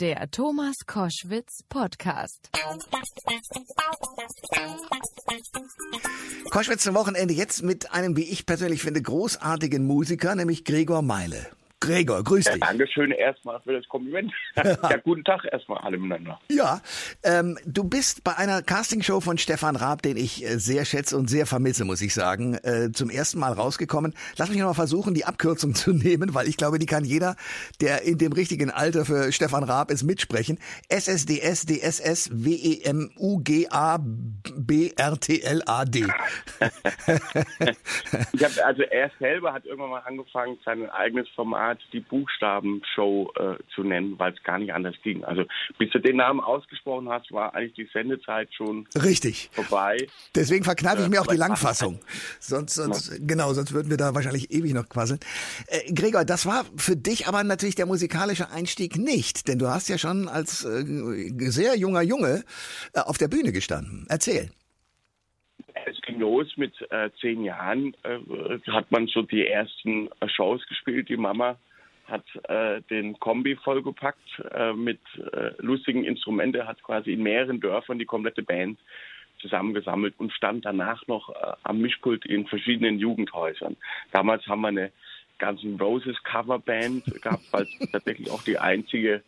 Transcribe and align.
Der 0.00 0.30
Thomas 0.30 0.76
Koschwitz 0.86 1.64
Podcast. 1.68 2.50
Koschwitz 6.52 6.84
zum 6.84 6.94
Wochenende 6.94 7.34
jetzt 7.34 7.64
mit 7.64 7.92
einem, 7.92 8.16
wie 8.16 8.22
ich 8.22 8.46
persönlich 8.46 8.82
finde, 8.82 9.02
großartigen 9.02 9.84
Musiker, 9.84 10.36
nämlich 10.36 10.64
Gregor 10.64 11.02
Meile. 11.02 11.48
Gregor, 11.88 12.22
grüß 12.22 12.44
dich. 12.44 12.60
Ja, 12.60 12.66
Dankeschön 12.66 13.12
erstmal 13.12 13.60
für 13.60 13.72
das 13.72 13.88
Kompliment. 13.88 14.30
ja, 14.56 14.96
guten 15.02 15.24
Tag 15.24 15.46
erstmal 15.50 15.78
alle 15.78 15.96
miteinander. 15.96 16.38
Ja, 16.50 16.82
ähm, 17.22 17.58
du 17.64 17.84
bist 17.84 18.24
bei 18.24 18.36
einer 18.36 18.60
Castingshow 18.60 19.20
von 19.20 19.38
Stefan 19.38 19.74
Raab, 19.74 20.02
den 20.02 20.18
ich 20.18 20.44
äh, 20.44 20.58
sehr 20.58 20.84
schätze 20.84 21.16
und 21.16 21.30
sehr 21.30 21.46
vermisse, 21.46 21.86
muss 21.86 22.02
ich 22.02 22.12
sagen, 22.12 22.58
äh, 22.62 22.92
zum 22.92 23.08
ersten 23.08 23.38
Mal 23.38 23.54
rausgekommen. 23.54 24.14
Lass 24.36 24.50
mich 24.50 24.58
noch 24.58 24.66
mal 24.66 24.74
versuchen, 24.74 25.14
die 25.14 25.24
Abkürzung 25.24 25.74
zu 25.76 25.94
nehmen, 25.94 26.34
weil 26.34 26.46
ich 26.46 26.58
glaube, 26.58 26.78
die 26.78 26.84
kann 26.84 27.04
jeder, 27.04 27.36
der 27.80 28.02
in 28.02 28.18
dem 28.18 28.32
richtigen 28.32 28.70
Alter 28.70 29.06
für 29.06 29.32
Stefan 29.32 29.64
Raab 29.64 29.90
ist, 29.90 30.02
mitsprechen. 30.02 30.58
SSDS 30.90 31.64
DSS 31.64 32.30
WEMUGA 32.32 33.98
BRTLAD. 33.98 35.96
ich 38.32 38.44
hab, 38.44 38.66
also 38.66 38.82
er 38.82 39.10
selber 39.18 39.54
hat 39.54 39.64
irgendwann 39.64 39.90
mal 39.90 40.02
angefangen, 40.04 40.58
sein 40.66 40.90
eigenes 40.90 41.28
Format 41.30 41.77
Art 41.78 41.92
die 41.92 42.00
Buchstabenshow 42.00 43.32
äh, 43.36 43.56
zu 43.74 43.82
nennen, 43.82 44.18
weil 44.18 44.32
es 44.32 44.42
gar 44.42 44.58
nicht 44.58 44.72
anders 44.72 44.94
ging. 45.02 45.24
Also 45.24 45.44
bis 45.78 45.90
du 45.90 45.98
den 46.00 46.16
Namen 46.16 46.40
ausgesprochen 46.40 47.08
hast, 47.08 47.30
war 47.32 47.54
eigentlich 47.54 47.74
die 47.74 47.88
Sendezeit 47.92 48.52
schon 48.54 48.86
Richtig. 48.94 49.50
vorbei. 49.52 49.96
Deswegen 50.34 50.64
verkneife 50.64 51.02
ich 51.02 51.08
mir 51.08 51.20
auch 51.20 51.26
die 51.26 51.36
Langfassung. 51.36 52.00
Sonst, 52.40 52.74
sonst 52.74 53.26
genau, 53.26 53.52
sonst 53.52 53.72
würden 53.72 53.90
wir 53.90 53.96
da 53.96 54.14
wahrscheinlich 54.14 54.50
ewig 54.50 54.72
noch 54.72 54.88
quasseln. 54.88 55.20
Äh, 55.66 55.92
Gregor, 55.92 56.24
das 56.24 56.46
war 56.46 56.64
für 56.76 56.96
dich 56.96 57.26
aber 57.26 57.42
natürlich 57.44 57.74
der 57.74 57.86
musikalische 57.86 58.50
Einstieg 58.50 58.96
nicht, 58.96 59.48
denn 59.48 59.58
du 59.58 59.68
hast 59.68 59.88
ja 59.88 59.98
schon 59.98 60.28
als 60.28 60.64
äh, 60.64 60.84
sehr 61.50 61.76
junger 61.76 62.02
Junge 62.02 62.44
äh, 62.94 63.00
auf 63.00 63.18
der 63.18 63.28
Bühne 63.28 63.52
gestanden. 63.52 64.06
Erzähl 64.08 64.50
es 65.86 66.00
ging 66.02 66.18
los 66.20 66.46
mit 66.56 66.74
äh, 66.90 67.10
zehn 67.20 67.44
Jahren, 67.44 67.94
äh, 68.02 68.58
hat 68.70 68.90
man 68.90 69.06
so 69.06 69.22
die 69.22 69.46
ersten 69.46 70.08
äh, 70.20 70.28
Shows 70.28 70.66
gespielt. 70.66 71.08
Die 71.08 71.16
Mama 71.16 71.58
hat 72.08 72.24
äh, 72.48 72.80
den 72.90 73.18
Kombi 73.18 73.56
vollgepackt 73.56 74.42
äh, 74.52 74.72
mit 74.72 75.00
äh, 75.32 75.50
lustigen 75.58 76.04
Instrumenten, 76.04 76.66
hat 76.66 76.82
quasi 76.82 77.12
in 77.12 77.22
mehreren 77.22 77.60
Dörfern 77.60 77.98
die 77.98 78.06
komplette 78.06 78.42
Band 78.42 78.78
zusammengesammelt 79.40 80.14
und 80.18 80.32
stand 80.32 80.64
danach 80.64 81.06
noch 81.06 81.32
am 81.62 81.78
Mischpult 81.78 82.26
in 82.26 82.48
verschiedenen 82.48 82.98
Jugendhäusern. 82.98 83.76
Damals 84.10 84.44
haben 84.48 84.62
wir 84.62 84.68
eine 84.68 84.92
ganzen 85.38 85.80
Roses 85.80 86.16
Coverband 86.24 87.04
gehabt, 87.22 87.44
weil 87.52 87.62
es 87.62 87.92
tatsächlich 87.92 88.30
auch 88.30 88.42
die 88.42 88.58
einzige 88.58 89.22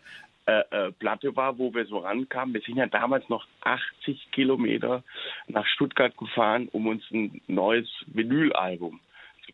äh, 0.47 0.63
äh, 0.71 0.93
Platte 0.93 1.37
war, 1.37 1.59
wo 1.59 1.73
wir 1.75 1.85
so 1.85 1.99
rankamen. 1.99 2.55
Wir 2.55 2.61
sind 2.63 2.77
ja 2.77 2.87
damals 2.87 3.29
noch 3.29 3.47
80 3.61 4.33
Kilometer 4.33 5.05
nach 5.47 5.67
Stuttgart 5.67 6.17
gefahren, 6.17 6.69
um 6.73 6.89
uns 6.89 7.05
ein 7.13 7.41
neues 7.47 7.89
Vinylalbum 8.07 9.01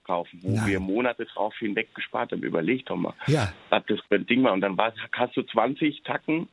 kaufen, 0.06 0.38
wo 0.42 0.54
Nein. 0.54 0.66
wir 0.66 0.80
Monate 0.80 1.24
drauf 1.26 1.54
hinweg 1.58 1.94
gespart 1.94 2.32
haben. 2.32 2.42
Überlegt 2.42 2.90
doch 2.90 2.96
mal, 2.96 3.14
ja. 3.26 3.52
was 3.70 3.82
das 3.86 4.00
für 4.08 4.14
ein 4.14 4.26
Ding 4.26 4.44
war. 4.44 4.52
Und 4.52 4.60
dann 4.60 4.76
war, 4.76 4.92
hast 5.12 5.36
du 5.36 5.42
20 5.42 6.02
Tacken 6.02 6.48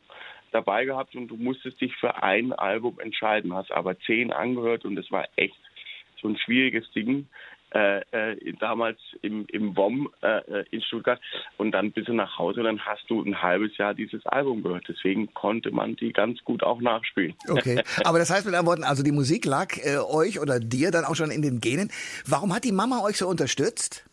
dabei 0.52 0.86
gehabt 0.86 1.16
und 1.16 1.28
du 1.28 1.36
musstest 1.36 1.80
dich 1.82 1.96
für 1.96 2.22
ein 2.22 2.54
Album 2.54 3.00
entscheiden, 3.00 3.54
hast 3.54 3.72
aber 3.72 4.00
zehn 4.02 4.32
angehört 4.32 4.86
und 4.86 4.98
es 4.98 5.12
war 5.12 5.28
echt 5.36 5.58
so 6.22 6.28
ein 6.28 6.38
schwieriges 6.38 6.90
Ding 6.92 7.28
damals 8.60 9.00
im, 9.22 9.46
im 9.48 9.76
WOM 9.76 10.10
äh, 10.22 10.38
äh, 10.40 10.66
in 10.72 10.82
Stuttgart 10.82 11.20
und 11.58 11.72
dann 11.72 11.92
bist 11.92 12.08
du 12.08 12.14
nach 12.14 12.38
Hause 12.38 12.60
und 12.60 12.66
dann 12.66 12.86
hast 12.86 13.10
du 13.10 13.24
ein 13.24 13.42
halbes 13.42 13.76
Jahr 13.78 13.94
dieses 13.94 14.26
Album 14.28 14.62
gehört. 14.64 14.86
Deswegen 14.88 15.34
konnte 15.34 15.72
man 15.72 15.96
die 15.96 16.14
ganz 16.14 16.44
gut 16.44 16.64
auch 16.64 16.82
nachspielen. 16.82 17.34
Okay, 17.50 17.82
aber 18.06 18.20
das 18.20 18.30
heißt 18.30 18.46
mit 18.46 18.54
anderen 18.54 18.68
Worten, 18.68 18.84
also 18.84 19.04
die 19.04 19.12
Musik 19.12 19.46
lag 19.46 19.78
äh, 19.78 19.98
euch 19.98 20.40
oder 20.40 20.60
dir 20.60 20.92
dann 20.92 21.06
auch 21.06 21.16
schon 21.16 21.32
in 21.32 21.42
den 21.42 21.62
Genen. 21.62 21.92
Warum 22.28 22.54
hat 22.54 22.64
die 22.64 22.72
Mama 22.72 23.02
euch 23.04 23.18
so 23.18 23.28
unterstützt? 23.28 24.06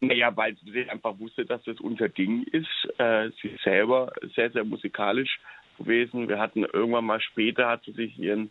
Naja, 0.00 0.36
weil 0.36 0.56
sie 0.64 0.88
einfach 0.88 1.18
wusste, 1.18 1.46
dass 1.46 1.62
das 1.64 1.80
unser 1.80 2.08
Ding 2.08 2.44
ist. 2.52 2.68
Äh, 2.98 3.30
sie 3.40 3.48
ist 3.48 3.64
selber 3.64 4.12
sehr, 4.34 4.50
sehr 4.50 4.64
musikalisch 4.64 5.40
gewesen. 5.78 6.28
Wir 6.28 6.38
hatten 6.38 6.64
irgendwann 6.64 7.06
mal 7.06 7.20
später, 7.20 7.68
hat 7.68 7.84
sie 7.84 7.92
sich 7.92 8.18
ihren 8.18 8.50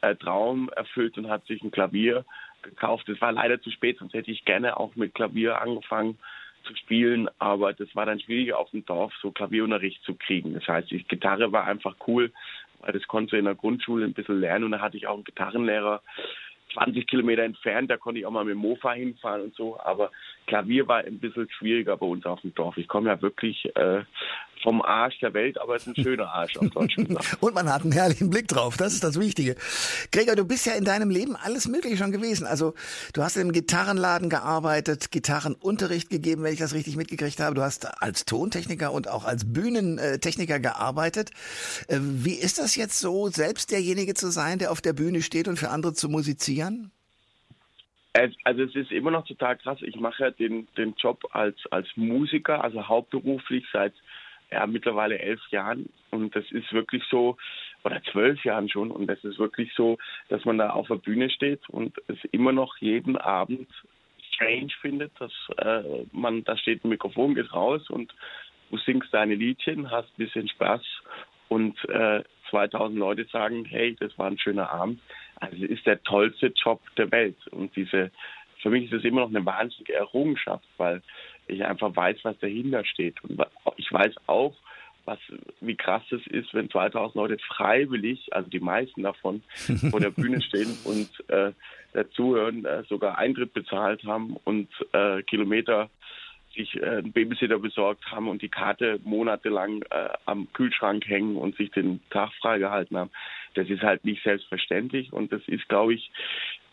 äh, 0.00 0.14
Traum 0.14 0.70
erfüllt 0.76 1.18
und 1.18 1.28
hat 1.28 1.46
sich 1.46 1.62
ein 1.62 1.70
Klavier 1.70 2.24
gekauft. 2.64 3.08
Das 3.08 3.20
war 3.20 3.32
leider 3.32 3.60
zu 3.60 3.70
spät, 3.70 3.98
sonst 3.98 4.14
hätte 4.14 4.30
ich 4.30 4.44
gerne 4.44 4.76
auch 4.76 4.94
mit 4.96 5.14
Klavier 5.14 5.60
angefangen 5.60 6.18
zu 6.64 6.74
spielen, 6.76 7.28
aber 7.38 7.72
das 7.72 7.94
war 7.94 8.06
dann 8.06 8.20
schwieriger 8.20 8.58
auf 8.58 8.70
dem 8.70 8.84
Dorf, 8.86 9.12
so 9.20 9.30
Klavierunterricht 9.30 10.02
zu 10.02 10.14
kriegen. 10.14 10.54
Das 10.54 10.66
heißt, 10.66 10.90
die 10.90 11.02
Gitarre 11.04 11.52
war 11.52 11.64
einfach 11.64 11.96
cool, 12.06 12.32
weil 12.80 12.92
das 12.92 13.06
konnte 13.06 13.36
in 13.36 13.44
der 13.44 13.54
Grundschule 13.54 14.04
ein 14.04 14.14
bisschen 14.14 14.40
lernen 14.40 14.64
und 14.64 14.72
da 14.72 14.80
hatte 14.80 14.96
ich 14.96 15.06
auch 15.06 15.14
einen 15.14 15.24
Gitarrenlehrer, 15.24 16.02
20 16.72 17.06
Kilometer 17.06 17.42
entfernt, 17.42 17.90
da 17.90 17.96
konnte 17.96 18.20
ich 18.20 18.26
auch 18.26 18.30
mal 18.30 18.44
mit 18.44 18.52
dem 18.52 18.58
Mofa 18.58 18.92
hinfahren 18.92 19.42
und 19.42 19.54
so. 19.54 19.78
Aber 19.80 20.10
Klavier 20.46 20.88
war 20.88 20.98
ein 20.98 21.18
bisschen 21.18 21.48
schwieriger 21.58 21.96
bei 21.96 22.06
uns 22.06 22.24
auf 22.26 22.40
dem 22.40 22.54
Dorf. 22.54 22.76
Ich 22.76 22.88
komme 22.88 23.10
ja 23.10 23.20
wirklich 23.22 23.64
äh, 23.76 24.02
vom 24.64 24.82
Arsch 24.82 25.18
der 25.20 25.34
Welt, 25.34 25.60
aber 25.60 25.76
es 25.76 25.86
ist 25.86 25.98
ein 25.98 26.02
schöner 26.02 26.32
Arsch 26.32 26.56
auf 26.56 26.70
Deutsch. 26.70 26.96
Und 27.40 27.54
man 27.54 27.72
hat 27.72 27.82
einen 27.82 27.92
herrlichen 27.92 28.30
Blick 28.30 28.48
drauf, 28.48 28.76
das 28.76 28.94
ist 28.94 29.04
das 29.04 29.20
Wichtige. 29.20 29.56
Gregor, 30.10 30.36
du 30.36 30.44
bist 30.44 30.66
ja 30.66 30.72
in 30.72 30.84
deinem 30.84 31.10
Leben 31.10 31.36
alles 31.36 31.68
Mögliche 31.68 31.96
schon 31.96 32.10
gewesen. 32.10 32.46
Also 32.46 32.74
du 33.12 33.22
hast 33.22 33.36
im 33.36 33.52
Gitarrenladen 33.52 34.30
gearbeitet, 34.30 35.10
Gitarrenunterricht 35.10 36.08
gegeben, 36.08 36.42
wenn 36.42 36.52
ich 36.52 36.58
das 36.58 36.74
richtig 36.74 36.96
mitgekriegt 36.96 37.40
habe. 37.40 37.54
Du 37.54 37.62
hast 37.62 38.02
als 38.02 38.24
Tontechniker 38.24 38.90
und 38.92 39.08
auch 39.08 39.24
als 39.24 39.52
Bühnentechniker 39.52 40.58
gearbeitet. 40.58 41.30
Äh, 41.88 41.98
wie 42.00 42.34
ist 42.34 42.58
das 42.58 42.74
jetzt 42.74 42.98
so, 42.98 43.28
selbst 43.28 43.70
derjenige 43.70 44.14
zu 44.14 44.30
sein, 44.30 44.58
der 44.58 44.72
auf 44.72 44.80
der 44.80 44.94
Bühne 44.94 45.22
steht 45.22 45.46
und 45.46 45.58
für 45.58 45.68
andere 45.68 45.92
zu 45.92 46.08
musizieren? 46.08 46.90
Also 48.44 48.62
es 48.62 48.74
ist 48.76 48.92
immer 48.92 49.10
noch 49.10 49.26
total 49.26 49.56
krass. 49.56 49.78
Ich 49.82 49.96
mache 49.96 50.30
den, 50.32 50.68
den 50.76 50.94
Job 50.94 51.24
als, 51.32 51.56
als 51.72 51.88
Musiker, 51.96 52.62
also 52.62 52.86
hauptberuflich 52.86 53.66
seit 53.72 53.92
ja, 54.52 54.66
mittlerweile 54.66 55.18
elf 55.18 55.40
Jahren. 55.50 55.88
Und 56.10 56.36
das 56.36 56.44
ist 56.52 56.72
wirklich 56.72 57.02
so, 57.10 57.36
oder 57.82 58.00
zwölf 58.12 58.44
Jahren 58.44 58.68
schon. 58.68 58.92
Und 58.92 59.08
das 59.08 59.22
ist 59.24 59.38
wirklich 59.38 59.72
so, 59.74 59.98
dass 60.28 60.44
man 60.44 60.58
da 60.58 60.70
auf 60.70 60.86
der 60.86 60.94
Bühne 60.96 61.28
steht 61.28 61.68
und 61.68 61.96
es 62.06 62.18
immer 62.30 62.52
noch 62.52 62.76
jeden 62.78 63.16
Abend 63.16 63.68
strange 64.32 64.70
findet, 64.80 65.12
dass 65.20 65.32
äh, 65.58 66.04
man, 66.12 66.44
da 66.44 66.56
steht 66.56 66.84
ein 66.84 66.90
Mikrofon, 66.90 67.34
geht 67.34 67.52
raus 67.52 67.88
und 67.90 68.14
du 68.70 68.78
singst 68.78 69.12
deine 69.12 69.34
Liedchen, 69.34 69.90
hast 69.90 70.08
ein 70.08 70.24
bisschen 70.24 70.48
Spaß 70.48 70.82
und 71.48 71.76
äh, 71.88 72.22
2000 72.50 72.98
Leute 72.98 73.24
sagen, 73.26 73.64
hey, 73.64 73.96
das 73.98 74.16
war 74.18 74.26
ein 74.26 74.38
schöner 74.38 74.70
Abend. 74.70 75.00
Also 75.36 75.56
es 75.64 75.70
ist 75.70 75.86
der 75.86 76.02
tollste 76.02 76.52
Job 76.54 76.80
der 76.96 77.10
Welt. 77.10 77.36
Und 77.48 77.74
diese, 77.76 78.10
für 78.62 78.70
mich 78.70 78.84
ist 78.84 78.98
es 78.98 79.04
immer 79.04 79.22
noch 79.22 79.28
eine 79.28 79.44
wahnsinnige 79.44 79.94
Errungenschaft, 79.94 80.66
weil 80.76 81.02
ich 81.46 81.64
einfach 81.64 81.94
weiß, 81.94 82.18
was 82.22 82.38
dahinter 82.38 82.84
steht. 82.84 83.22
Und 83.24 83.40
ich 83.76 83.92
weiß 83.92 84.14
auch, 84.26 84.54
was, 85.04 85.18
wie 85.60 85.76
krass 85.76 86.02
es 86.10 86.26
ist, 86.28 86.54
wenn 86.54 86.70
2000 86.70 87.14
Leute 87.14 87.36
freiwillig, 87.46 88.32
also 88.32 88.48
die 88.48 88.60
meisten 88.60 89.02
davon, 89.02 89.42
vor 89.90 90.00
der 90.00 90.10
Bühne 90.10 90.40
stehen 90.40 90.76
und 90.84 91.08
äh, 91.28 91.52
dazuhören, 91.92 92.64
äh, 92.64 92.84
sogar 92.88 93.18
Eintritt 93.18 93.52
bezahlt 93.52 94.02
haben 94.04 94.36
und 94.44 94.68
äh, 94.92 95.22
Kilometer 95.22 95.90
sich 96.54 96.76
äh, 96.76 96.86
einen 96.86 97.12
Babysitter 97.12 97.58
besorgt 97.58 98.04
haben 98.10 98.28
und 98.28 98.42
die 98.42 98.48
Karte 98.48 99.00
monatelang 99.04 99.82
äh, 99.90 100.08
am 100.26 100.52
Kühlschrank 100.52 101.06
hängen 101.06 101.36
und 101.36 101.56
sich 101.56 101.70
den 101.70 102.00
Tag 102.10 102.32
freigehalten 102.40 102.96
haben. 102.96 103.10
Das 103.54 103.68
ist 103.68 103.82
halt 103.82 104.04
nicht 104.04 104.22
selbstverständlich 104.22 105.12
und 105.12 105.32
das 105.32 105.42
ist, 105.46 105.68
glaube 105.68 105.94
ich, 105.94 106.10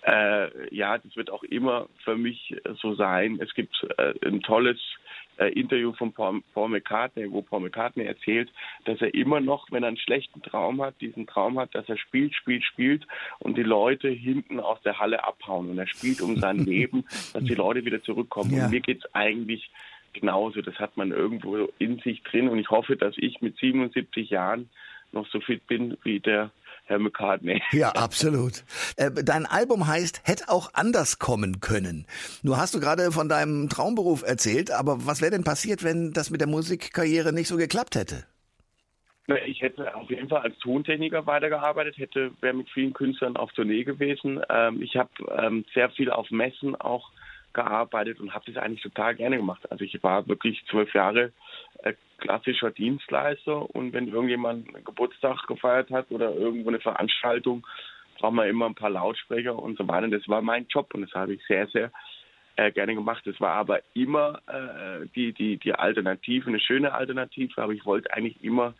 äh, 0.03 0.75
ja, 0.75 0.97
das 0.97 1.15
wird 1.15 1.29
auch 1.29 1.43
immer 1.43 1.87
für 2.03 2.17
mich 2.17 2.55
so 2.81 2.95
sein. 2.95 3.39
Es 3.41 3.53
gibt 3.53 3.75
äh, 3.97 4.13
ein 4.25 4.41
tolles 4.41 4.79
Interview 5.49 5.93
von 5.93 6.13
Paul, 6.13 6.69
McCartney, 6.69 7.31
wo 7.31 7.41
Paul 7.41 7.61
McCartney 7.61 8.05
erzählt, 8.05 8.49
dass 8.85 9.01
er 9.01 9.13
immer 9.13 9.39
noch, 9.39 9.71
wenn 9.71 9.83
er 9.83 9.89
einen 9.89 9.97
schlechten 9.97 10.41
Traum 10.41 10.81
hat, 10.81 10.99
diesen 11.01 11.27
Traum 11.27 11.59
hat, 11.59 11.73
dass 11.75 11.87
er 11.89 11.97
spielt, 11.97 12.33
spielt, 12.35 12.63
spielt 12.63 13.07
und 13.39 13.57
die 13.57 13.63
Leute 13.63 14.09
hinten 14.09 14.59
aus 14.59 14.81
der 14.83 14.99
Halle 14.99 15.23
abhauen. 15.23 15.69
Und 15.69 15.77
er 15.77 15.87
spielt 15.87 16.21
um 16.21 16.37
sein 16.37 16.57
Leben, 16.65 17.05
dass 17.33 17.43
die 17.43 17.55
Leute 17.55 17.85
wieder 17.85 18.03
zurückkommen. 18.03 18.53
Ja. 18.55 18.65
Und 18.65 18.71
mir 18.71 18.81
geht's 18.81 19.05
eigentlich 19.13 19.71
genauso. 20.13 20.61
Das 20.61 20.75
hat 20.79 20.97
man 20.97 21.11
irgendwo 21.11 21.69
in 21.79 21.99
sich 21.99 22.23
drin. 22.23 22.49
Und 22.49 22.59
ich 22.59 22.69
hoffe, 22.69 22.95
dass 22.95 23.15
ich 23.17 23.41
mit 23.41 23.57
77 23.57 24.29
Jahren 24.29 24.69
noch 25.11 25.27
so 25.27 25.39
fit 25.41 25.65
bin 25.67 25.97
wie 26.03 26.19
der 26.19 26.51
Herr 26.91 26.99
McCartney. 26.99 27.61
Ja, 27.71 27.89
absolut. 27.91 28.63
Äh, 28.97 29.11
dein 29.23 29.45
Album 29.45 29.87
heißt 29.87 30.21
Hätte 30.25 30.49
auch 30.49 30.73
anders 30.73 31.19
kommen 31.19 31.61
können. 31.61 32.05
Nur 32.43 32.57
hast 32.57 32.75
du 32.75 32.79
gerade 32.79 33.11
von 33.11 33.29
deinem 33.29 33.69
Traumberuf 33.69 34.23
erzählt, 34.23 34.71
aber 34.71 35.05
was 35.05 35.21
wäre 35.21 35.31
denn 35.31 35.45
passiert, 35.45 35.83
wenn 35.83 36.11
das 36.11 36.29
mit 36.29 36.41
der 36.41 36.49
Musikkarriere 36.49 37.31
nicht 37.31 37.47
so 37.47 37.55
geklappt 37.55 37.95
hätte? 37.95 38.25
Ich 39.45 39.61
hätte 39.61 39.95
auf 39.95 40.09
jeden 40.09 40.27
Fall 40.27 40.41
als 40.41 40.57
Tontechniker 40.59 41.25
weitergearbeitet, 41.25 41.97
hätte 41.97 42.31
wäre 42.41 42.53
mit 42.53 42.69
vielen 42.69 42.91
Künstlern 42.91 43.37
auf 43.37 43.53
Tournee 43.53 43.85
gewesen. 43.85 44.41
Ähm, 44.49 44.81
ich 44.81 44.97
habe 44.97 45.09
ähm, 45.37 45.63
sehr 45.73 45.89
viel 45.91 46.11
auf 46.11 46.29
Messen 46.29 46.75
auch 46.75 47.09
gearbeitet 47.53 48.19
und 48.19 48.33
habe 48.33 48.51
das 48.51 48.61
eigentlich 48.61 48.81
total 48.81 49.15
gerne 49.15 49.37
gemacht. 49.37 49.71
Also 49.71 49.85
ich 49.85 50.03
war 50.03 50.27
wirklich 50.27 50.61
zwölf 50.69 50.93
Jahre 50.93 51.31
äh, 51.83 51.93
klassischer 52.21 52.71
Dienstleister 52.71 53.69
und 53.75 53.91
wenn 53.91 54.07
irgendjemand 54.07 54.73
Geburtstag 54.85 55.45
gefeiert 55.47 55.91
hat 55.91 56.09
oder 56.09 56.33
irgendwo 56.33 56.69
eine 56.69 56.79
Veranstaltung, 56.79 57.67
braucht 58.17 58.33
man 58.33 58.47
immer 58.47 58.67
ein 58.67 58.75
paar 58.75 58.91
Lautsprecher 58.91 59.57
und 59.57 59.77
so 59.77 59.87
weiter. 59.87 60.07
Das 60.07 60.27
war 60.29 60.41
mein 60.41 60.67
Job 60.67 60.93
und 60.93 61.01
das 61.01 61.11
habe 61.13 61.33
ich 61.33 61.41
sehr, 61.47 61.67
sehr 61.67 61.91
äh, 62.55 62.71
gerne 62.71 62.95
gemacht. 62.95 63.25
Das 63.25 63.39
war 63.41 63.53
aber 63.53 63.81
immer 63.93 64.39
äh, 64.47 65.07
die, 65.15 65.33
die, 65.33 65.57
die 65.57 65.73
Alternative, 65.73 66.47
eine 66.47 66.59
schöne 66.59 66.93
Alternative, 66.93 67.61
aber 67.61 67.73
ich 67.73 67.85
wollte 67.85 68.13
eigentlich 68.13 68.41
immer 68.43 68.73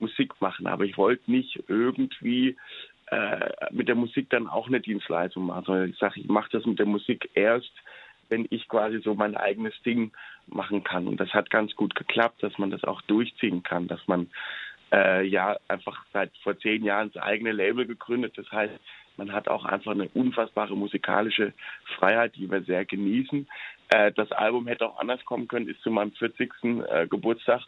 Musik 0.00 0.32
machen, 0.40 0.66
aber 0.66 0.84
ich 0.84 0.96
wollte 0.96 1.30
nicht 1.30 1.62
irgendwie 1.68 2.56
äh, 3.10 3.50
mit 3.70 3.88
der 3.88 3.94
Musik 3.94 4.30
dann 4.30 4.48
auch 4.48 4.68
eine 4.68 4.80
Dienstleistung 4.80 5.46
machen, 5.46 5.90
ich 5.90 5.98
sage, 5.98 6.20
ich 6.20 6.28
mache 6.28 6.50
das 6.52 6.64
mit 6.66 6.78
der 6.78 6.86
Musik 6.86 7.30
erst, 7.34 7.72
wenn 8.28 8.46
ich 8.50 8.68
quasi 8.68 9.00
so 9.00 9.14
mein 9.14 9.36
eigenes 9.36 9.74
Ding 9.82 10.12
machen 10.50 10.84
kann. 10.84 11.06
Und 11.06 11.20
das 11.20 11.32
hat 11.34 11.50
ganz 11.50 11.74
gut 11.76 11.94
geklappt, 11.94 12.42
dass 12.42 12.56
man 12.58 12.70
das 12.70 12.84
auch 12.84 13.02
durchziehen 13.02 13.62
kann, 13.62 13.88
dass 13.88 14.06
man 14.06 14.28
äh, 14.92 15.26
ja 15.26 15.56
einfach 15.68 16.04
seit 16.12 16.30
vor 16.42 16.58
zehn 16.58 16.84
Jahren 16.84 17.10
das 17.12 17.22
eigene 17.22 17.52
Label 17.52 17.86
gegründet. 17.86 18.36
Das 18.36 18.50
heißt, 18.50 18.74
man 19.16 19.32
hat 19.32 19.48
auch 19.48 19.64
einfach 19.64 19.92
eine 19.92 20.08
unfassbare 20.08 20.76
musikalische 20.76 21.52
Freiheit, 21.96 22.36
die 22.36 22.50
wir 22.50 22.62
sehr 22.62 22.84
genießen. 22.84 23.46
Äh, 23.88 24.12
das 24.12 24.30
Album 24.32 24.66
hätte 24.66 24.86
auch 24.86 24.98
anders 24.98 25.24
kommen 25.24 25.48
können, 25.48 25.68
ist 25.68 25.82
zu 25.82 25.90
meinem 25.90 26.12
40. 26.12 26.52
Äh, 26.88 27.06
Geburtstag 27.08 27.62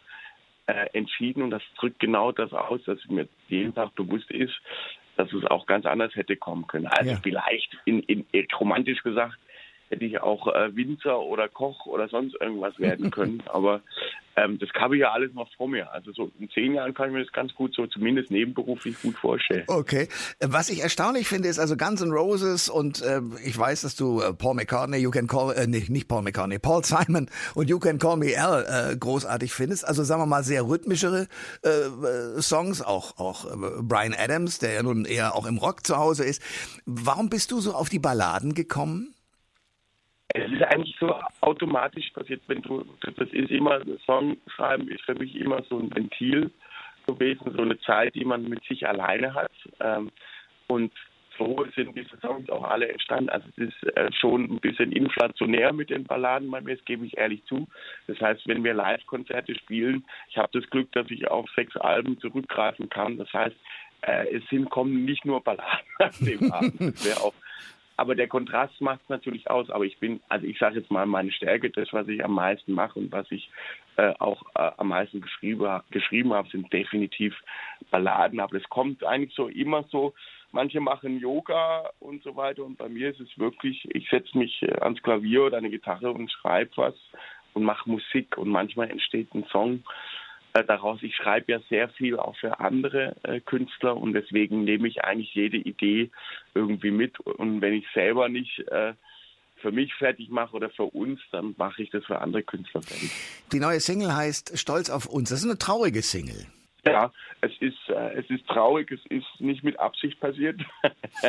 äh, 0.66 0.86
entschieden 0.92 1.42
und 1.42 1.50
das 1.50 1.62
drückt 1.78 1.98
genau 1.98 2.32
das 2.32 2.52
aus, 2.52 2.80
dass 2.84 2.98
mir 3.08 3.28
jeden 3.48 3.74
Tag 3.74 3.94
bewusst 3.94 4.30
ist, 4.30 4.54
dass 5.16 5.32
es 5.32 5.44
auch 5.46 5.66
ganz 5.66 5.86
anders 5.86 6.14
hätte 6.14 6.36
kommen 6.36 6.66
können. 6.66 6.86
Also 6.86 7.12
ja. 7.12 7.20
vielleicht 7.22 7.76
in, 7.84 8.00
in, 8.04 8.24
romantisch 8.58 9.02
gesagt 9.02 9.38
hätte 9.90 10.04
ich 10.04 10.20
auch 10.20 10.46
äh, 10.46 10.74
Winzer 10.74 11.20
oder 11.20 11.48
Koch 11.48 11.86
oder 11.86 12.08
sonst 12.08 12.36
irgendwas 12.40 12.78
werden 12.78 13.10
können. 13.10 13.42
Aber 13.46 13.82
ähm, 14.36 14.58
das 14.58 14.70
habe 14.74 14.96
ich 14.96 15.00
ja 15.00 15.10
alles 15.10 15.34
noch 15.34 15.48
vor 15.56 15.68
mir. 15.68 15.92
Also 15.92 16.12
so 16.12 16.30
in 16.38 16.48
zehn 16.50 16.74
Jahren 16.74 16.94
kann 16.94 17.08
ich 17.08 17.14
mir 17.14 17.24
das 17.24 17.32
ganz 17.32 17.52
gut 17.54 17.74
so 17.74 17.86
zumindest 17.86 18.30
nebenberuflich 18.30 19.00
gut 19.02 19.16
vorstellen. 19.16 19.64
Okay. 19.66 20.08
Was 20.40 20.70
ich 20.70 20.82
erstaunlich 20.82 21.26
finde, 21.26 21.48
ist 21.48 21.58
also 21.58 21.76
Guns 21.76 22.00
N' 22.00 22.12
Roses 22.12 22.68
und 22.68 23.02
äh, 23.02 23.20
ich 23.44 23.58
weiß, 23.58 23.82
dass 23.82 23.96
du 23.96 24.20
äh, 24.20 24.32
Paul 24.32 24.54
McCartney, 24.54 24.98
You 24.98 25.10
Can 25.10 25.26
Call, 25.26 25.54
äh, 25.56 25.66
nee, 25.66 25.84
nicht 25.88 26.06
Paul 26.06 26.22
McCartney, 26.22 26.58
Paul 26.58 26.84
Simon 26.84 27.28
und 27.54 27.68
You 27.68 27.80
Can 27.80 27.98
Call 27.98 28.16
Me 28.16 28.34
Al 28.38 28.92
äh, 28.92 28.96
großartig 28.96 29.52
findest. 29.52 29.86
Also 29.86 30.04
sagen 30.04 30.22
wir 30.22 30.26
mal 30.26 30.44
sehr 30.44 30.66
rhythmischere 30.66 31.26
äh, 31.64 31.68
äh 31.68 32.40
Songs, 32.40 32.82
auch 32.82 33.18
auch 33.18 33.46
äh, 33.46 33.82
Brian 33.82 34.14
Adams, 34.14 34.60
der 34.60 34.72
ja 34.74 34.82
nun 34.82 35.04
eher 35.04 35.34
auch 35.34 35.46
im 35.46 35.58
Rock 35.58 35.84
zu 35.84 35.96
Hause 35.96 36.24
ist. 36.24 36.40
Warum 36.86 37.28
bist 37.28 37.50
du 37.50 37.60
so 37.60 37.74
auf 37.74 37.88
die 37.88 37.98
Balladen 37.98 38.54
gekommen? 38.54 39.14
Es 40.34 40.52
ist 40.52 40.62
eigentlich 40.62 40.96
so 41.00 41.14
automatisch 41.40 42.10
passiert, 42.10 42.42
wenn 42.46 42.62
du, 42.62 42.84
das 43.00 43.28
ist 43.32 43.50
immer, 43.50 43.80
Song 44.06 44.36
schreiben 44.46 44.88
ist 44.88 45.02
für 45.02 45.14
mich 45.14 45.34
immer 45.36 45.62
so 45.68 45.78
ein 45.78 45.94
Ventil 45.94 46.50
gewesen, 47.06 47.52
so 47.56 47.62
eine 47.62 47.78
Zeit, 47.80 48.14
die 48.14 48.24
man 48.24 48.48
mit 48.48 48.62
sich 48.64 48.86
alleine 48.86 49.34
hat. 49.34 49.52
Ähm, 49.80 50.10
und 50.68 50.92
so 51.40 51.66
sind 51.74 51.96
diese 51.96 52.18
Songs 52.20 52.48
auch 52.50 52.64
alle 52.64 52.88
entstanden. 52.88 53.30
Also 53.30 53.48
es 53.56 53.68
ist 53.68 53.96
äh, 53.96 54.10
schon 54.12 54.44
ein 54.44 54.60
bisschen 54.60 54.92
inflationär 54.92 55.72
mit 55.72 55.90
den 55.90 56.04
Balladen 56.04 56.50
das 56.66 56.84
gebe 56.84 57.06
ich 57.06 57.16
ehrlich 57.16 57.42
zu. 57.46 57.66
Das 58.06 58.20
heißt, 58.20 58.46
wenn 58.46 58.62
wir 58.62 58.74
Live-Konzerte 58.74 59.54
spielen, 59.54 60.04
ich 60.28 60.36
habe 60.36 60.50
das 60.52 60.68
Glück, 60.70 60.92
dass 60.92 61.10
ich 61.10 61.28
auf 61.28 61.48
sechs 61.56 61.76
Alben 61.76 62.18
zurückgreifen 62.20 62.88
kann. 62.90 63.16
Das 63.16 63.32
heißt, 63.32 63.56
äh, 64.02 64.36
es 64.36 64.42
sind, 64.50 64.70
kommen 64.70 65.04
nicht 65.04 65.24
nur 65.24 65.42
Balladen 65.42 65.86
an 65.98 66.10
dem 66.20 66.52
Abend. 66.52 66.80
Das 66.80 67.04
wäre 67.04 67.20
auch 67.20 67.34
aber 68.00 68.14
der 68.14 68.28
Kontrast 68.28 68.80
macht 68.80 69.02
es 69.02 69.10
natürlich 69.10 69.50
aus. 69.50 69.68
Aber 69.68 69.84
ich 69.84 69.98
bin, 69.98 70.20
also 70.30 70.46
ich 70.46 70.58
sage 70.58 70.78
jetzt 70.78 70.90
mal, 70.90 71.04
meine 71.04 71.30
Stärke, 71.30 71.68
das, 71.68 71.92
was 71.92 72.08
ich 72.08 72.24
am 72.24 72.32
meisten 72.32 72.72
mache 72.72 72.98
und 72.98 73.12
was 73.12 73.30
ich 73.30 73.50
äh, 73.96 74.14
auch 74.18 74.42
äh, 74.54 74.70
am 74.78 74.88
meisten 74.88 75.20
geschrieben, 75.20 75.82
geschrieben 75.90 76.32
habe, 76.32 76.48
sind 76.48 76.72
definitiv 76.72 77.36
Balladen. 77.90 78.40
Aber 78.40 78.56
es 78.56 78.66
kommt 78.70 79.04
eigentlich 79.04 79.34
so 79.34 79.48
immer 79.48 79.84
so, 79.90 80.14
manche 80.50 80.80
machen 80.80 81.20
Yoga 81.20 81.90
und 82.00 82.22
so 82.22 82.36
weiter. 82.36 82.64
Und 82.64 82.78
bei 82.78 82.88
mir 82.88 83.10
ist 83.10 83.20
es 83.20 83.38
wirklich, 83.38 83.86
ich 83.94 84.08
setze 84.08 84.38
mich 84.38 84.62
äh, 84.62 84.72
ans 84.80 85.02
Klavier 85.02 85.44
oder 85.44 85.58
eine 85.58 85.68
Gitarre 85.68 86.10
und 86.10 86.32
schreibe 86.32 86.70
was 86.76 86.94
und 87.52 87.64
mache 87.64 87.90
Musik. 87.90 88.38
Und 88.38 88.48
manchmal 88.48 88.90
entsteht 88.90 89.34
ein 89.34 89.44
Song 89.52 89.82
daraus. 90.52 91.02
Ich 91.02 91.14
schreibe 91.16 91.52
ja 91.52 91.60
sehr 91.68 91.88
viel 91.90 92.18
auch 92.18 92.36
für 92.36 92.60
andere 92.60 93.16
äh, 93.22 93.40
Künstler 93.40 93.96
und 93.96 94.12
deswegen 94.12 94.64
nehme 94.64 94.88
ich 94.88 95.04
eigentlich 95.04 95.34
jede 95.34 95.56
Idee 95.56 96.10
irgendwie 96.54 96.90
mit. 96.90 97.20
Und 97.20 97.60
wenn 97.60 97.74
ich 97.74 97.86
selber 97.94 98.28
nicht 98.28 98.58
äh, 98.68 98.94
für 99.56 99.72
mich 99.72 99.94
fertig 99.94 100.28
mache 100.30 100.56
oder 100.56 100.70
für 100.70 100.84
uns, 100.84 101.20
dann 101.32 101.54
mache 101.56 101.82
ich 101.82 101.90
das 101.90 102.04
für 102.04 102.20
andere 102.20 102.42
Künstler 102.42 102.82
fertig. 102.82 103.10
Die 103.52 103.60
neue 103.60 103.80
Single 103.80 104.14
heißt 104.14 104.58
Stolz 104.58 104.90
auf 104.90 105.06
uns. 105.06 105.30
Das 105.30 105.40
ist 105.40 105.44
eine 105.44 105.58
traurige 105.58 106.02
Single. 106.02 106.46
Ja, 106.86 107.12
es 107.42 107.52
ist, 107.60 107.88
äh, 107.88 108.14
es 108.14 108.28
ist 108.30 108.46
traurig, 108.46 108.90
es 108.90 109.04
ist 109.10 109.26
nicht 109.38 109.62
mit 109.62 109.78
Absicht 109.78 110.18
passiert. 110.18 110.60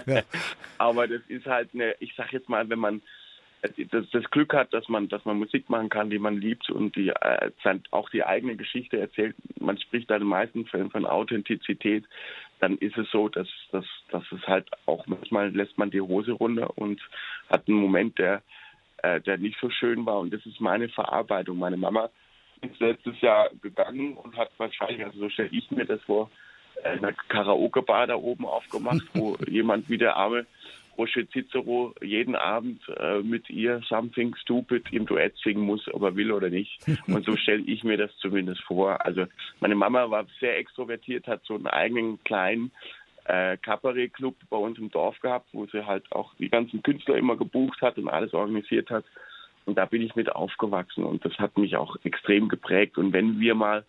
Ja. 0.05 0.21
Aber 0.77 1.07
das 1.07 1.21
ist 1.27 1.45
halt 1.45 1.69
eine, 1.73 1.95
ich 1.99 2.13
sag 2.15 2.31
jetzt 2.31 2.47
mal, 2.47 2.69
wenn 2.69 2.79
man 2.79 3.01
das, 3.61 4.09
das 4.11 4.23
Glück 4.31 4.53
hat, 4.53 4.73
dass 4.73 4.89
man, 4.89 5.07
dass 5.07 5.23
man 5.25 5.37
Musik 5.37 5.69
machen 5.69 5.89
kann, 5.89 6.09
die 6.09 6.19
man 6.19 6.37
liebt 6.37 6.69
und 6.69 6.95
die 6.95 7.09
äh, 7.09 7.51
auch 7.91 8.09
die 8.09 8.23
eigene 8.23 8.55
Geschichte 8.55 8.99
erzählt. 8.99 9.35
Man 9.59 9.77
spricht 9.77 10.09
da 10.09 10.15
in 10.15 10.21
den 10.21 10.29
meisten 10.29 10.65
Fällen 10.65 10.89
von 10.89 11.05
Authentizität. 11.05 12.05
Dann 12.59 12.77
ist 12.77 12.97
es 12.97 13.09
so, 13.11 13.29
dass, 13.29 13.47
dass, 13.71 13.85
dass 14.09 14.23
es 14.31 14.47
halt 14.47 14.67
auch 14.85 15.05
manchmal 15.05 15.49
lässt 15.49 15.77
man 15.77 15.91
die 15.91 16.01
Hose 16.01 16.31
runter 16.31 16.77
und 16.77 17.01
hat 17.49 17.67
einen 17.67 17.77
Moment, 17.77 18.17
der, 18.17 18.41
äh, 18.97 19.21
der 19.21 19.37
nicht 19.37 19.59
so 19.59 19.69
schön 19.69 20.05
war. 20.05 20.19
Und 20.19 20.33
das 20.33 20.45
ist 20.45 20.59
meine 20.59 20.89
Verarbeitung. 20.89 21.59
Meine 21.59 21.77
Mama 21.77 22.09
ist 22.61 22.79
letztes 22.79 23.19
Jahr 23.21 23.49
gegangen 23.61 24.15
und 24.15 24.37
hat 24.37 24.49
wahrscheinlich, 24.57 25.05
also 25.05 25.19
so 25.19 25.29
stelle 25.29 25.49
ich 25.51 25.69
mir 25.71 25.85
das 25.85 26.01
vor, 26.01 26.31
eine 26.83 27.13
Karaoke-Bar 27.29 28.07
da 28.07 28.15
oben 28.15 28.45
aufgemacht, 28.45 29.03
wo 29.13 29.35
jemand 29.47 29.89
wie 29.89 29.97
der 29.97 30.15
arme 30.15 30.45
Roger 31.01 31.27
Cicero 31.31 31.95
jeden 32.01 32.35
Abend 32.35 32.81
äh, 32.99 33.21
mit 33.23 33.49
ihr 33.49 33.81
Something 33.89 34.35
Stupid 34.35 34.83
im 34.91 35.07
Duett 35.07 35.35
singen 35.43 35.61
muss, 35.61 35.91
ob 35.91 36.03
er 36.03 36.15
will 36.15 36.31
oder 36.31 36.49
nicht. 36.49 36.77
Und 37.07 37.25
so 37.25 37.35
stelle 37.35 37.63
ich 37.63 37.83
mir 37.83 37.97
das 37.97 38.15
zumindest 38.17 38.61
vor. 38.61 39.03
Also 39.03 39.25
meine 39.61 39.73
Mama 39.73 40.11
war 40.11 40.27
sehr 40.39 40.57
extrovertiert, 40.59 41.25
hat 41.25 41.43
so 41.43 41.55
einen 41.55 41.65
eigenen 41.65 42.23
kleinen 42.23 42.71
äh, 43.25 43.57
Cabaret-Club 43.57 44.35
bei 44.49 44.57
uns 44.57 44.77
im 44.77 44.91
Dorf 44.91 45.19
gehabt, 45.21 45.47
wo 45.53 45.65
sie 45.65 45.85
halt 45.85 46.03
auch 46.11 46.35
die 46.35 46.49
ganzen 46.49 46.83
Künstler 46.83 47.15
immer 47.15 47.35
gebucht 47.35 47.81
hat 47.81 47.97
und 47.97 48.07
alles 48.07 48.33
organisiert 48.35 48.91
hat. 48.91 49.05
Und 49.65 49.77
da 49.79 49.85
bin 49.85 50.03
ich 50.03 50.15
mit 50.15 50.31
aufgewachsen 50.31 51.03
und 51.03 51.25
das 51.25 51.33
hat 51.39 51.57
mich 51.57 51.77
auch 51.77 51.95
extrem 52.03 52.47
geprägt. 52.47 52.99
Und 52.99 53.11
wenn 53.13 53.39
wir 53.39 53.55
mal 53.55 53.85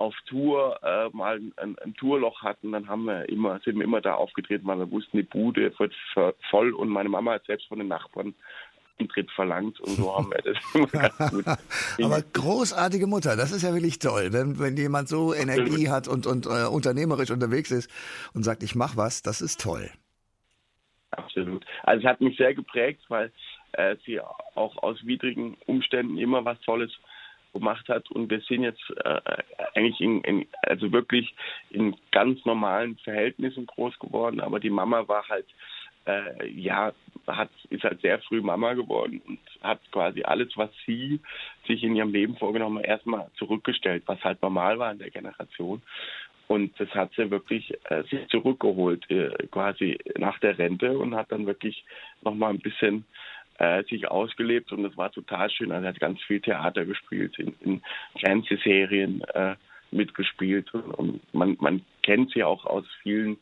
auf 0.00 0.14
Tour 0.24 0.80
äh, 0.82 1.14
mal 1.14 1.38
ein, 1.56 1.76
ein, 1.78 1.94
Tourloch 1.94 2.42
hatten, 2.42 2.72
dann 2.72 2.88
haben 2.88 3.04
wir 3.04 3.28
immer, 3.28 3.60
sind 3.60 3.76
wir 3.76 3.84
immer 3.84 4.00
da 4.00 4.14
aufgetreten, 4.14 4.66
weil 4.66 4.78
wir 4.78 4.90
wussten, 4.90 5.18
die 5.18 5.22
Bude 5.22 5.72
wird 5.78 5.94
voll 6.50 6.72
und 6.72 6.88
meine 6.88 7.10
Mama 7.10 7.32
hat 7.32 7.44
selbst 7.44 7.68
von 7.68 7.78
den 7.78 7.88
Nachbarn 7.88 8.34
Eintritt 8.98 9.30
verlangt 9.30 9.80
und 9.80 9.90
so 9.90 10.14
haben 10.16 10.30
wir 10.30 10.42
das 10.42 10.56
immer 10.74 10.86
ganz 10.86 11.30
gut. 11.30 11.44
Aber 12.02 12.22
großartige 12.22 13.06
Mutter, 13.06 13.36
das 13.36 13.52
ist 13.52 13.62
ja 13.62 13.72
wirklich 13.74 13.98
toll, 13.98 14.32
wenn, 14.32 14.58
wenn 14.58 14.76
jemand 14.76 15.08
so 15.08 15.34
Energie 15.34 15.88
hat 15.88 16.08
und, 16.08 16.26
und 16.26 16.46
äh, 16.46 16.66
unternehmerisch 16.66 17.30
unterwegs 17.30 17.70
ist 17.70 17.90
und 18.34 18.42
sagt, 18.42 18.62
ich 18.62 18.74
mach 18.74 18.96
was, 18.96 19.22
das 19.22 19.40
ist 19.40 19.60
toll. 19.60 19.90
Absolut. 21.10 21.64
Also 21.82 22.06
es 22.06 22.10
hat 22.10 22.20
mich 22.20 22.36
sehr 22.36 22.54
geprägt, 22.54 23.02
weil 23.08 23.32
äh, 23.72 23.96
sie 24.06 24.20
auch 24.20 24.76
aus 24.82 25.04
widrigen 25.04 25.56
Umständen 25.66 26.18
immer 26.18 26.44
was 26.44 26.60
Tolles 26.60 26.92
gemacht 27.52 27.88
hat. 27.88 28.10
Und 28.10 28.30
wir 28.30 28.40
sind 28.40 28.62
jetzt 28.62 28.82
äh, 29.04 29.20
eigentlich 29.74 30.00
in, 30.00 30.20
in, 30.22 30.46
also 30.62 30.92
wirklich 30.92 31.34
in 31.70 31.96
ganz 32.12 32.44
normalen 32.44 32.96
Verhältnissen 32.98 33.66
groß 33.66 33.98
geworden. 33.98 34.40
Aber 34.40 34.60
die 34.60 34.70
Mama 34.70 35.06
war 35.08 35.28
halt, 35.28 35.46
äh, 36.06 36.48
ja, 36.48 36.92
hat, 37.26 37.50
ist 37.68 37.84
halt 37.84 38.00
sehr 38.00 38.18
früh 38.20 38.40
Mama 38.40 38.74
geworden 38.74 39.20
und 39.26 39.38
hat 39.62 39.80
quasi 39.92 40.22
alles, 40.22 40.48
was 40.56 40.70
sie 40.86 41.20
sich 41.66 41.82
in 41.82 41.96
ihrem 41.96 42.12
Leben 42.12 42.36
vorgenommen 42.36 42.78
hat, 42.78 42.86
erstmal 42.86 43.30
zurückgestellt, 43.36 44.02
was 44.06 44.22
halt 44.24 44.42
normal 44.42 44.78
war 44.78 44.92
in 44.92 44.98
der 44.98 45.10
Generation. 45.10 45.82
Und 46.48 46.72
das 46.80 46.88
hat 46.90 47.12
sie 47.16 47.30
wirklich 47.30 47.72
äh, 47.90 48.02
sich 48.10 48.26
zurückgeholt, 48.28 49.08
äh, 49.08 49.30
quasi 49.52 49.98
nach 50.18 50.40
der 50.40 50.58
Rente 50.58 50.98
und 50.98 51.14
hat 51.14 51.30
dann 51.30 51.46
wirklich 51.46 51.84
nochmal 52.22 52.50
ein 52.50 52.58
bisschen 52.58 53.04
äh, 53.60 53.84
sich 53.84 54.10
ausgelebt 54.10 54.72
und 54.72 54.86
es 54.86 54.96
war 54.96 55.12
total 55.12 55.50
schön. 55.50 55.70
Also 55.70 55.84
er 55.84 55.92
hat 55.92 56.00
ganz 56.00 56.20
viel 56.22 56.40
Theater 56.40 56.86
gespielt, 56.86 57.38
in, 57.38 57.54
in 57.60 57.82
Fernsehserien 58.18 59.22
äh, 59.34 59.54
mitgespielt 59.90 60.72
und, 60.72 60.90
und 60.94 61.34
man, 61.34 61.56
man 61.60 61.82
kennt 62.02 62.32
sie 62.32 62.42
auch 62.42 62.64
aus 62.64 62.86
vielen 63.02 63.36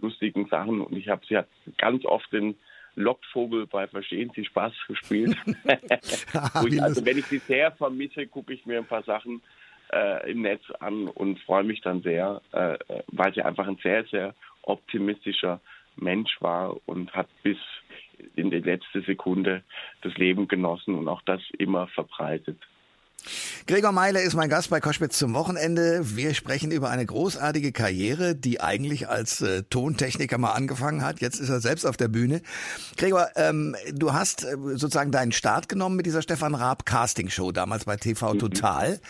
lustigen 0.00 0.46
Sachen 0.46 0.80
und 0.80 0.96
ich 0.96 1.08
habe 1.08 1.26
sie 1.26 1.36
hat 1.36 1.48
ganz 1.78 2.04
oft 2.04 2.32
den 2.32 2.54
Lockvogel 2.94 3.66
bei 3.66 3.88
Verstehen 3.88 4.30
Sie 4.34 4.44
Spaß 4.44 4.72
gespielt. 4.86 5.36
ich, 6.68 6.82
also 6.82 7.04
wenn 7.04 7.18
ich 7.18 7.26
sie 7.26 7.38
sehr 7.38 7.72
vermisse, 7.72 8.26
gucke 8.26 8.52
ich 8.52 8.66
mir 8.66 8.78
ein 8.78 8.86
paar 8.86 9.02
Sachen 9.02 9.42
äh, 9.92 10.30
im 10.30 10.42
Netz 10.42 10.62
an 10.78 11.08
und 11.08 11.40
freue 11.40 11.64
mich 11.64 11.80
dann 11.80 12.02
sehr, 12.02 12.40
äh, 12.52 12.78
weil 13.08 13.34
sie 13.34 13.42
einfach 13.42 13.66
ein 13.66 13.78
sehr, 13.82 14.04
sehr 14.04 14.34
optimistischer 14.62 15.60
Mensch 15.96 16.40
war 16.40 16.76
und 16.86 17.12
hat 17.14 17.28
bis 17.42 17.58
in 18.34 18.50
die 18.50 18.60
letzte 18.60 19.02
Sekunde 19.02 19.62
das 20.02 20.14
Leben 20.16 20.48
genossen 20.48 20.94
und 20.94 21.08
auch 21.08 21.22
das 21.22 21.40
immer 21.58 21.86
verbreitet. 21.88 22.58
Gregor 23.66 23.90
Meile 23.90 24.20
ist 24.20 24.34
mein 24.34 24.48
Gast 24.48 24.70
bei 24.70 24.80
Koschwitz 24.80 25.18
zum 25.18 25.34
Wochenende. 25.34 26.16
Wir 26.16 26.34
sprechen 26.34 26.70
über 26.70 26.90
eine 26.90 27.04
großartige 27.04 27.72
Karriere, 27.72 28.36
die 28.36 28.60
eigentlich 28.60 29.08
als 29.08 29.40
äh, 29.42 29.64
Tontechniker 29.64 30.38
mal 30.38 30.52
angefangen 30.52 31.02
hat. 31.02 31.20
Jetzt 31.20 31.40
ist 31.40 31.48
er 31.48 31.60
selbst 31.60 31.84
auf 31.84 31.96
der 31.96 32.06
Bühne. 32.06 32.42
Gregor, 32.96 33.28
ähm, 33.34 33.74
du 33.92 34.12
hast 34.12 34.44
äh, 34.44 34.56
sozusagen 34.74 35.10
deinen 35.10 35.32
Start 35.32 35.68
genommen 35.68 35.96
mit 35.96 36.06
dieser 36.06 36.22
Stefan 36.22 36.54
Raab 36.54 36.86
Casting 36.86 37.28
Show 37.28 37.50
damals 37.50 37.86
bei 37.86 37.96
TV 37.96 38.34
mhm. 38.34 38.38
Total. 38.38 39.00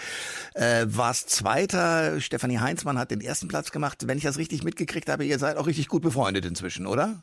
Äh, 0.55 0.87
warst 0.89 1.29
Zweiter. 1.29 2.19
Stefanie 2.21 2.59
Heinzmann 2.59 2.99
hat 2.99 3.11
den 3.11 3.21
ersten 3.21 3.49
Platz 3.49 3.71
gemacht. 3.71 4.07
Wenn 4.07 4.17
ich 4.17 4.25
das 4.25 4.39
richtig 4.39 4.65
mitgekriegt 4.65 5.11
habe, 5.11 5.27
ihr 5.27 5.39
seid 5.39 5.59
auch 5.59 5.67
richtig 5.67 5.89
gut 5.89 6.03
befreundet 6.03 6.47
inzwischen, 6.47 6.87
oder? 6.87 7.21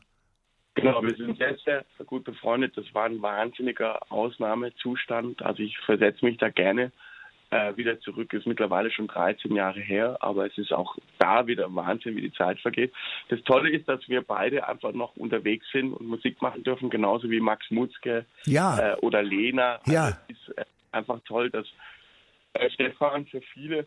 Genau, 0.75 1.03
wir 1.03 1.15
sind 1.15 1.37
sehr, 1.37 1.55
sehr 1.65 1.85
gut 2.05 2.23
befreundet. 2.23 2.75
Das 2.75 2.85
war 2.93 3.05
ein 3.05 3.21
wahnsinniger 3.21 3.99
Ausnahmezustand. 4.11 5.41
Also 5.43 5.61
ich 5.61 5.77
versetze 5.79 6.25
mich 6.25 6.37
da 6.37 6.49
gerne 6.49 6.91
äh, 7.51 7.77
wieder 7.77 7.99
zurück. 7.99 8.33
Ist 8.33 8.47
mittlerweile 8.47 8.89
schon 8.89 9.07
13 9.07 9.55
Jahre 9.55 9.79
her, 9.79 10.17
aber 10.21 10.47
es 10.47 10.57
ist 10.57 10.73
auch 10.73 10.97
da 11.19 11.45
wieder 11.45 11.73
Wahnsinn, 11.75 12.15
wie 12.15 12.21
die 12.21 12.33
Zeit 12.33 12.59
vergeht. 12.59 12.91
Das 13.29 13.41
Tolle 13.43 13.69
ist, 13.69 13.87
dass 13.87 14.07
wir 14.09 14.23
beide 14.23 14.67
einfach 14.67 14.93
noch 14.93 15.15
unterwegs 15.15 15.65
sind 15.71 15.93
und 15.93 16.07
Musik 16.07 16.41
machen 16.41 16.63
dürfen, 16.63 16.89
genauso 16.89 17.29
wie 17.29 17.39
Max 17.39 17.69
Mutzke 17.69 18.25
ja. 18.45 18.93
äh, 18.93 18.95
oder 18.97 19.21
Lena. 19.21 19.79
Ja. 19.85 20.05
Also 20.05 20.17
es 20.27 20.37
ist 20.37 20.57
äh, 20.57 20.65
einfach 20.91 21.19
toll, 21.25 21.51
dass 21.51 21.67
äh, 22.53 22.69
Stefan 22.71 23.27
für 23.27 23.41
viele 23.41 23.85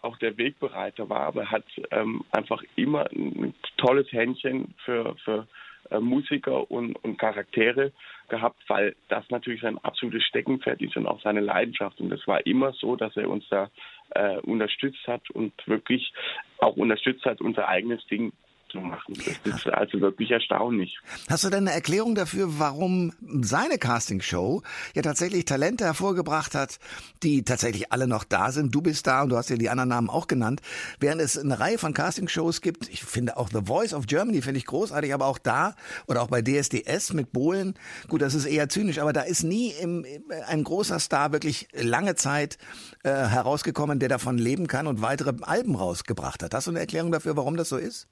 auch 0.00 0.18
der 0.18 0.36
Wegbereiter 0.36 1.08
war, 1.08 1.20
aber 1.20 1.42
er 1.42 1.50
hat 1.50 1.64
ähm, 1.90 2.24
einfach 2.30 2.62
immer 2.76 3.06
ein 3.10 3.54
tolles 3.78 4.10
Händchen 4.12 4.74
für, 4.84 5.16
für 5.24 5.46
äh, 5.90 6.00
Musiker 6.00 6.70
und, 6.70 6.96
und 7.04 7.18
Charaktere 7.18 7.92
gehabt, 8.28 8.62
weil 8.68 8.94
das 9.08 9.28
natürlich 9.30 9.60
sein 9.60 9.78
absolutes 9.78 10.24
Steckenpferd 10.24 10.80
ist 10.80 10.96
und 10.96 11.06
auch 11.06 11.20
seine 11.22 11.40
Leidenschaft. 11.40 12.00
Und 12.00 12.12
es 12.12 12.26
war 12.26 12.46
immer 12.46 12.72
so, 12.72 12.96
dass 12.96 13.16
er 13.16 13.28
uns 13.28 13.44
da 13.50 13.70
äh, 14.10 14.38
unterstützt 14.38 15.06
hat 15.06 15.28
und 15.30 15.52
wirklich 15.66 16.12
auch 16.58 16.76
unterstützt 16.76 17.24
hat, 17.24 17.40
unser 17.40 17.68
eigenes 17.68 18.04
Ding 18.06 18.32
zu 18.74 18.80
machen. 18.80 19.14
Das 19.24 19.54
ist 19.54 19.66
also 19.68 20.00
wirklich 20.00 20.30
erstaunlich. 20.30 20.98
Hast 21.28 21.44
du 21.44 21.50
denn 21.50 21.68
eine 21.68 21.72
Erklärung 21.72 22.14
dafür, 22.14 22.58
warum 22.58 23.12
seine 23.40 23.78
Castingshow 23.78 24.62
ja 24.94 25.02
tatsächlich 25.02 25.44
Talente 25.44 25.84
hervorgebracht 25.84 26.54
hat, 26.54 26.78
die 27.22 27.44
tatsächlich 27.44 27.92
alle 27.92 28.08
noch 28.08 28.24
da 28.24 28.50
sind? 28.50 28.74
Du 28.74 28.82
bist 28.82 29.06
da 29.06 29.22
und 29.22 29.28
du 29.30 29.36
hast 29.36 29.48
ja 29.48 29.56
die 29.56 29.70
anderen 29.70 29.88
Namen 29.90 30.10
auch 30.10 30.26
genannt. 30.26 30.60
Während 30.98 31.20
es 31.20 31.38
eine 31.38 31.60
Reihe 31.60 31.78
von 31.78 31.94
Castingshows 31.94 32.60
gibt, 32.60 32.88
ich 32.88 33.04
finde 33.04 33.36
auch 33.36 33.48
The 33.48 33.62
Voice 33.64 33.94
of 33.94 34.06
Germany 34.06 34.42
finde 34.42 34.58
ich 34.58 34.66
großartig, 34.66 35.14
aber 35.14 35.26
auch 35.26 35.38
da 35.38 35.76
oder 36.08 36.22
auch 36.22 36.28
bei 36.28 36.42
DSDS 36.42 37.12
mit 37.12 37.32
Bohlen, 37.32 37.74
gut, 38.08 38.22
das 38.22 38.34
ist 38.34 38.46
eher 38.46 38.68
zynisch, 38.68 38.98
aber 38.98 39.12
da 39.12 39.22
ist 39.22 39.44
nie 39.44 39.70
im, 39.80 40.04
ein 40.48 40.64
großer 40.64 40.98
Star 40.98 41.32
wirklich 41.32 41.68
lange 41.72 42.16
Zeit 42.16 42.58
äh, 43.04 43.10
herausgekommen, 43.10 44.00
der 44.00 44.08
davon 44.08 44.36
leben 44.36 44.66
kann 44.66 44.88
und 44.88 45.00
weitere 45.00 45.32
Alben 45.42 45.76
rausgebracht 45.76 46.42
hat. 46.42 46.54
Hast 46.54 46.66
du 46.66 46.72
eine 46.72 46.80
Erklärung 46.80 47.12
dafür, 47.12 47.36
warum 47.36 47.56
das 47.56 47.68
so 47.68 47.76
ist? 47.76 48.08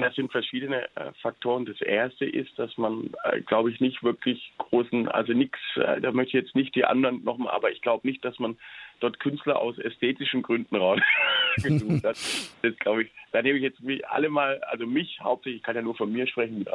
Das 0.00 0.14
sind 0.14 0.30
verschiedene 0.30 0.84
äh, 0.96 1.12
Faktoren. 1.22 1.66
Das 1.66 1.80
erste 1.80 2.24
ist, 2.24 2.58
dass 2.58 2.76
man, 2.78 3.10
äh, 3.24 3.40
glaube 3.40 3.70
ich, 3.70 3.80
nicht 3.80 4.02
wirklich 4.02 4.52
großen, 4.58 5.08
also 5.08 5.32
nichts, 5.32 5.58
äh, 5.76 6.00
da 6.00 6.12
möchte 6.12 6.36
ich 6.36 6.44
jetzt 6.44 6.54
nicht 6.54 6.74
die 6.74 6.84
anderen 6.84 7.24
nochmal, 7.24 7.54
aber 7.54 7.70
ich 7.70 7.80
glaube 7.80 8.06
nicht, 8.06 8.24
dass 8.24 8.38
man 8.38 8.56
dort 9.00 9.20
Künstler 9.20 9.60
aus 9.60 9.78
ästhetischen 9.78 10.42
Gründen 10.42 10.76
rausgesucht 10.76 12.04
hat. 12.04 12.16
Das 12.62 12.76
glaube 12.78 13.04
ich, 13.04 13.10
da 13.30 13.40
nehme 13.40 13.58
ich 13.58 13.62
jetzt 13.62 13.80
alle 14.08 14.28
mal, 14.28 14.60
also 14.62 14.84
mich 14.84 15.20
hauptsächlich, 15.20 15.60
ich 15.60 15.62
kann 15.62 15.76
ja 15.76 15.82
nur 15.82 15.94
von 15.94 16.12
mir 16.12 16.26
sprechen 16.26 16.66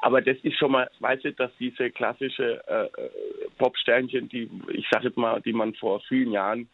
aber 0.00 0.20
das 0.20 0.36
ist 0.42 0.58
schon 0.58 0.72
mal, 0.72 0.90
weißt 0.98 1.24
du, 1.24 1.32
dass 1.32 1.52
diese 1.60 1.90
klassische 1.90 2.60
äh 2.66 2.88
Popsternchen, 3.60 4.28
die, 4.28 4.50
ich 4.72 4.86
sage 4.90 5.08
jetzt 5.08 5.18
mal, 5.18 5.40
die 5.42 5.52
man 5.52 5.74
vor 5.74 6.00
vielen 6.08 6.32
Jahren 6.32 6.68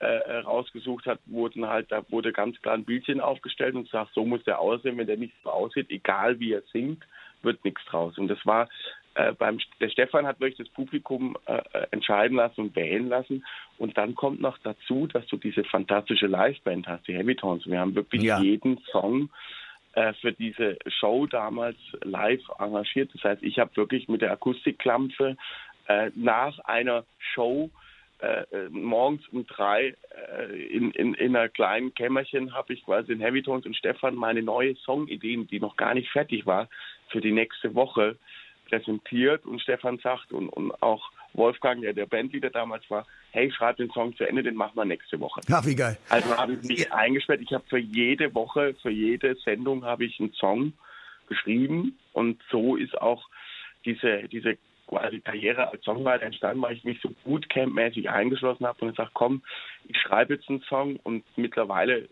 äh, 0.00 0.06
äh, 0.06 0.38
rausgesucht 0.38 1.06
hat, 1.06 1.20
wurden 1.26 1.66
halt, 1.66 1.92
da 1.92 2.02
wurde 2.10 2.32
ganz 2.32 2.60
klar 2.62 2.74
ein 2.74 2.84
Bildchen 2.84 3.20
aufgestellt 3.20 3.74
und 3.74 3.88
sagt, 3.88 4.14
so 4.14 4.24
muss 4.24 4.42
der 4.44 4.58
aussehen. 4.58 4.96
Wenn 4.96 5.06
der 5.06 5.18
nicht 5.18 5.34
so 5.44 5.50
aussieht, 5.50 5.90
egal 5.90 6.40
wie 6.40 6.54
er 6.54 6.62
singt, 6.72 7.04
wird 7.42 7.62
nichts 7.64 7.84
draus. 7.84 8.16
Und 8.16 8.28
das 8.28 8.44
war 8.46 8.68
äh, 9.14 9.32
beim 9.32 9.58
der 9.80 9.90
Stefan 9.90 10.26
hat 10.26 10.40
wirklich 10.40 10.58
das 10.58 10.68
Publikum 10.68 11.36
äh, 11.46 11.56
äh, 11.72 11.86
entscheiden 11.90 12.36
lassen 12.36 12.60
und 12.62 12.76
wählen 12.76 13.08
lassen. 13.08 13.44
Und 13.76 13.98
dann 13.98 14.14
kommt 14.14 14.40
noch 14.40 14.56
dazu, 14.58 15.06
dass 15.06 15.26
du 15.26 15.36
diese 15.36 15.64
fantastische 15.64 16.26
Liveband 16.26 16.86
hast, 16.86 17.06
die 17.06 17.14
Heavy 17.14 17.34
Tones. 17.34 17.66
Wir 17.66 17.80
haben 17.80 17.94
wirklich 17.94 18.22
ja. 18.22 18.40
jeden 18.40 18.78
Song 18.90 19.28
äh, 19.94 20.12
für 20.14 20.32
diese 20.32 20.78
Show 20.86 21.26
damals 21.26 21.76
live 22.02 22.42
arrangiert. 22.58 23.10
Das 23.12 23.24
heißt, 23.24 23.42
ich 23.42 23.58
habe 23.58 23.76
wirklich 23.76 24.08
mit 24.08 24.22
der 24.22 24.32
Akustikklampe 24.32 25.36
äh, 25.88 26.10
nach 26.14 26.58
einer 26.60 27.04
Show 27.34 27.70
äh, 28.22 28.42
äh, 28.54 28.68
morgens 28.68 29.26
um 29.28 29.46
drei 29.46 29.94
äh, 30.38 30.66
in, 30.66 30.90
in, 30.90 31.14
in 31.14 31.34
einer 31.34 31.48
kleinen 31.48 31.94
Kämmerchen 31.94 32.52
habe 32.52 32.74
ich 32.74 32.84
quasi 32.84 33.12
in 33.12 33.20
Heavy 33.20 33.42
Tones 33.42 33.64
und 33.64 33.76
Stefan 33.76 34.14
meine 34.14 34.42
neue 34.42 34.76
Songideen, 34.76 35.46
die 35.46 35.58
noch 35.58 35.76
gar 35.76 35.94
nicht 35.94 36.10
fertig 36.10 36.44
war, 36.44 36.68
für 37.08 37.22
die 37.22 37.32
nächste 37.32 37.74
Woche 37.74 38.18
präsentiert 38.68 39.46
und 39.46 39.60
Stefan 39.62 39.98
sagt 39.98 40.32
und, 40.32 40.48
und 40.50 40.70
auch 40.82 41.10
Wolfgang, 41.32 41.80
der 41.80 41.92
der 41.92 42.06
Bandleader 42.06 42.50
damals 42.50 42.88
war, 42.90 43.06
hey, 43.30 43.50
schreib 43.52 43.78
den 43.78 43.90
Song 43.90 44.14
zu 44.16 44.28
Ende, 44.28 44.42
den 44.42 44.54
machen 44.54 44.76
wir 44.76 44.84
nächste 44.84 45.18
Woche. 45.20 45.40
Ach, 45.50 45.64
wie 45.64 45.74
geil. 45.74 45.96
Also 46.08 46.36
habe 46.36 46.52
ich 46.54 46.62
mich 46.62 46.80
ja. 46.80 46.92
eingesperrt. 46.92 47.40
Ich 47.40 47.52
habe 47.52 47.64
für 47.68 47.78
jede 47.78 48.34
Woche, 48.34 48.74
für 48.82 48.90
jede 48.90 49.34
Sendung 49.36 49.84
habe 49.84 50.04
ich 50.04 50.20
einen 50.20 50.32
Song 50.32 50.72
geschrieben 51.28 51.98
und 52.12 52.40
so 52.50 52.76
ist 52.76 53.00
auch 53.00 53.28
diese, 53.84 54.28
diese 54.28 54.58
quasi 54.90 55.20
Karriere 55.20 55.70
als 55.70 55.84
Songwriter 55.84 56.24
entstanden, 56.24 56.62
weil 56.62 56.76
ich 56.76 56.84
mich 56.84 57.00
so 57.00 57.10
bootcamp-mäßig 57.24 58.10
eingeschlossen 58.10 58.66
habe 58.66 58.80
und 58.82 58.90
gesagt, 58.90 59.12
komm, 59.14 59.42
ich 59.88 59.96
schreibe 59.98 60.34
jetzt 60.34 60.48
einen 60.48 60.62
Song 60.62 60.96
und 60.96 61.24
mittlerweile 61.36 62.08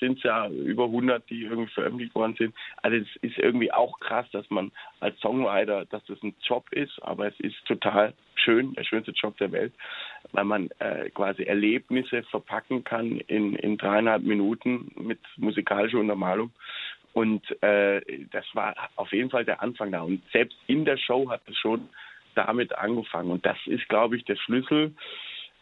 sind 0.00 0.18
es 0.18 0.22
ja 0.24 0.48
über 0.48 0.84
100, 0.84 1.28
die 1.30 1.44
irgendwie 1.44 1.72
veröffentlicht 1.72 2.14
worden 2.14 2.34
sind. 2.36 2.54
Also 2.82 2.96
es 2.96 3.16
ist 3.22 3.38
irgendwie 3.38 3.72
auch 3.72 3.98
krass, 4.00 4.26
dass 4.32 4.48
man 4.50 4.72
als 5.00 5.18
Songwriter, 5.20 5.84
dass 5.86 6.04
das 6.06 6.22
ein 6.22 6.34
Job 6.42 6.66
ist, 6.72 7.00
aber 7.02 7.28
es 7.28 7.40
ist 7.40 7.64
total 7.66 8.12
schön, 8.34 8.74
der 8.74 8.84
schönste 8.84 9.12
Job 9.12 9.36
der 9.38 9.52
Welt, 9.52 9.72
weil 10.32 10.44
man 10.44 10.68
äh, 10.80 11.10
quasi 11.10 11.44
Erlebnisse 11.44 12.24
verpacken 12.24 12.82
kann 12.82 13.18
in, 13.18 13.54
in 13.54 13.78
dreieinhalb 13.78 14.24
Minuten 14.24 14.90
mit 14.96 15.20
musikalischer 15.36 15.98
Untermalung 15.98 16.50
und 17.12 17.62
äh, 17.62 18.00
das 18.30 18.44
war 18.54 18.74
auf 18.96 19.12
jeden 19.12 19.30
Fall 19.30 19.44
der 19.44 19.62
Anfang 19.62 19.92
da. 19.92 20.02
Und 20.02 20.22
selbst 20.32 20.56
in 20.66 20.84
der 20.84 20.96
Show 20.96 21.30
hat 21.30 21.42
es 21.46 21.56
schon 21.58 21.88
damit 22.34 22.76
angefangen. 22.76 23.30
Und 23.30 23.44
das 23.44 23.58
ist, 23.66 23.88
glaube 23.88 24.16
ich, 24.16 24.24
der 24.24 24.36
Schlüssel. 24.36 24.94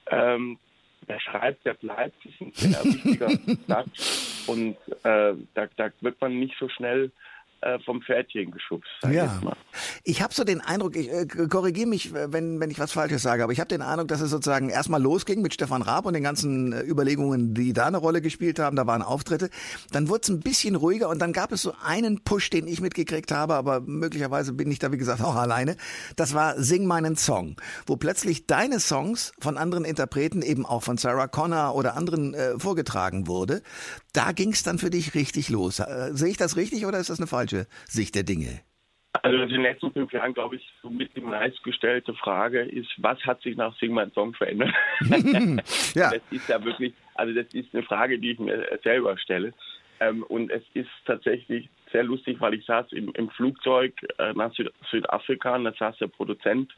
Ähm, 0.09 0.59
wer 1.07 1.21
schreibt, 1.21 1.67
der 1.67 1.75
bleibt. 1.75 2.25
Ist 2.25 2.41
ein 2.41 2.53
sehr 2.53 2.85
wichtiger 2.85 3.29
Satz. 3.67 4.45
Und 4.47 4.77
äh, 5.05 5.35
da, 5.55 5.67
da 5.77 5.91
wird 6.01 6.21
man 6.21 6.39
nicht 6.39 6.57
so 6.59 6.69
schnell 6.69 7.11
äh, 7.63 7.79
vom 7.81 8.01
Pferdchen 8.01 8.51
geschubst. 8.51 8.91
Ja. 9.11 9.41
Ich 10.05 10.23
habe 10.23 10.33
so 10.33 10.45
den 10.45 10.61
Eindruck, 10.61 10.97
ich 10.97 11.11
äh, 11.11 11.27
korrigiere 11.27 11.89
mich, 11.89 12.13
wenn, 12.15 12.59
wenn 12.59 12.71
ich 12.71 12.79
was 12.79 12.93
Falsches 12.93 13.23
sage, 13.23 13.43
aber 13.45 13.53
ich 13.53 13.61
habe 13.61 13.69
den 13.69 13.83
Eindruck, 13.83 14.09
dass 14.09 14.21
es 14.21 14.31
sozusagen 14.31 14.71
erstmal 14.71 15.03
losging 15.03 15.43
mit 15.43 15.53
Stefan 15.53 15.83
Raab 15.83 16.07
und 16.07 16.15
den 16.15 16.23
ganzen 16.23 16.73
äh, 16.73 16.83
Überlegungen, 16.83 17.53
die 17.53 17.73
da 17.73 17.87
eine 17.87 17.99
Rolle 17.99 18.23
gespielt 18.23 18.59
haben. 18.59 18.77
Da 18.77 18.87
waren 18.87 19.03
Auftritte. 19.03 19.51
Dann 19.93 20.09
wurde 20.09 20.21
es 20.23 20.29
ein 20.31 20.41
bisschen 20.41 20.75
ruhiger 20.75 21.09
und 21.11 21.19
dann 21.19 21.33
gab 21.33 21.53
es 21.53 21.63
so 21.63 21.75
einen 21.85 22.25
Push, 22.25 22.49
den 22.51 22.67
ich 22.67 22.81
mitgekriegt 22.81 23.31
habe, 23.31 23.55
aber 23.55 23.81
möglicherweise 23.81 24.55
bin 24.55 24.71
ich 24.71 24.79
da, 24.79 24.91
wie 24.91 24.99
gesagt, 24.99 25.21
auch 25.21 25.37
alleine. 25.37 25.77
Das 26.17 26.33
war 26.33 26.61
Sing 26.63 26.87
meinen 26.87 27.17
Song, 27.17 27.57
wo 27.87 27.97
plötzlich 27.97 28.47
deine 28.47 28.81
Songs 28.81 29.33
von 29.39 29.59
anderen 29.59 29.85
Interpreten, 29.85 30.41
eben 30.41 30.65
auch 30.65 30.83
von 30.83 30.97
Sarah 30.97 31.29
Connor 31.29 31.75
oder 31.75 31.97
anderen 31.97 32.33
äh, 32.33 32.59
vorgetragen 32.59 33.27
wurde. 33.27 33.63
Da 34.13 34.33
ging 34.33 34.53
es 34.53 34.63
dann 34.63 34.79
für 34.79 34.91
dich 34.91 35.15
richtig 35.15 35.51
los. 35.51 35.79
Äh, 35.79 36.11
sehe 36.13 36.31
ich 36.31 36.37
das 36.37 36.57
richtig 36.57 36.87
oder 36.87 36.99
ist 36.99 37.11
das 37.11 37.19
eine 37.19 37.27
falsche? 37.27 37.50
Falsche 37.51 37.67
Sicht 37.87 38.15
der 38.15 38.23
Dinge? 38.23 38.61
Also 39.23 39.39
in 39.39 39.49
den 39.49 39.63
letzten 39.63 39.93
fünf 39.93 40.13
Jahren, 40.13 40.35
glaube 40.35 40.57
ich, 40.57 40.73
so 40.83 40.89
mit 40.89 41.15
die 41.17 41.21
meistgestellte 41.21 42.15
Frage 42.15 42.61
ist, 42.61 42.89
was 42.99 43.19
hat 43.27 43.43
sich 43.43 43.57
nach 43.57 43.77
Sing 43.79 43.93
mein 43.93 44.13
Song 44.13 44.33
verändert? 44.35 44.73
ja. 45.95 46.11
Das 46.11 46.23
ist 46.31 46.49
ja 46.49 46.65
wirklich, 46.65 46.95
also 47.17 47.35
das 47.35 47.53
ist 47.53 47.75
eine 47.75 47.83
Frage, 47.83 48.19
die 48.21 48.33
ich 48.33 48.39
mir 48.39 48.79
selber 48.85 49.19
stelle. 49.19 49.53
Ähm, 49.99 50.23
und 50.23 50.51
es 50.51 50.63
ist 50.75 50.89
tatsächlich 51.07 51.69
sehr 51.91 52.05
lustig, 52.05 52.41
weil 52.41 52.55
ich 52.55 52.65
saß 52.65 52.93
im, 52.93 53.13
im 53.15 53.29
Flugzeug 53.31 53.95
äh, 54.19 54.33
nach 54.33 54.55
Süd 54.55 54.73
Südafrika 54.91 55.57
und 55.57 55.65
da 55.65 55.73
saß 55.73 55.99
der 55.99 56.07
Produzent 56.07 56.73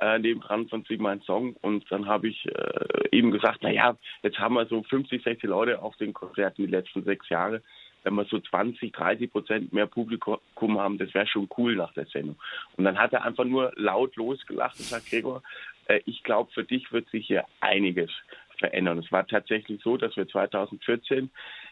äh, 0.00 0.18
nebendran 0.20 0.68
von 0.68 0.84
Sing 0.84 1.02
mein 1.02 1.20
Song 1.22 1.56
und 1.62 1.84
dann 1.90 2.06
habe 2.06 2.28
ich 2.28 2.46
äh, 2.46 3.08
eben 3.10 3.32
gesagt, 3.32 3.64
naja, 3.64 3.96
jetzt 4.22 4.38
haben 4.38 4.54
wir 4.54 4.66
so 4.66 4.84
50, 4.84 5.22
60 5.22 5.50
Leute 5.50 5.82
auf 5.82 5.96
den 5.96 6.12
Konzerten 6.12 6.64
die 6.64 6.70
letzten 6.70 7.02
sechs 7.02 7.28
Jahre 7.28 7.60
wenn 8.06 8.14
wir 8.14 8.24
so 8.24 8.38
20, 8.38 8.92
30 8.92 9.32
Prozent 9.32 9.72
mehr 9.72 9.86
Publikum 9.86 10.78
haben, 10.78 10.96
das 10.96 11.12
wäre 11.12 11.26
schon 11.26 11.48
cool 11.58 11.74
nach 11.74 11.92
der 11.92 12.06
Sendung. 12.06 12.36
Und 12.76 12.84
dann 12.84 12.98
hat 12.98 13.12
er 13.12 13.24
einfach 13.24 13.44
nur 13.44 13.72
laut 13.74 14.14
losgelacht 14.14 14.78
und 14.78 14.86
sagt, 14.86 15.10
Gregor, 15.10 15.42
äh, 15.88 16.00
ich 16.06 16.22
glaube, 16.22 16.52
für 16.52 16.62
dich 16.62 16.92
wird 16.92 17.08
sich 17.10 17.26
hier 17.26 17.44
einiges 17.60 18.10
verändern. 18.58 18.98
Es 18.98 19.10
war 19.10 19.26
tatsächlich 19.26 19.82
so, 19.82 19.96
dass 19.96 20.16
wir 20.16 20.28
2014 20.28 21.30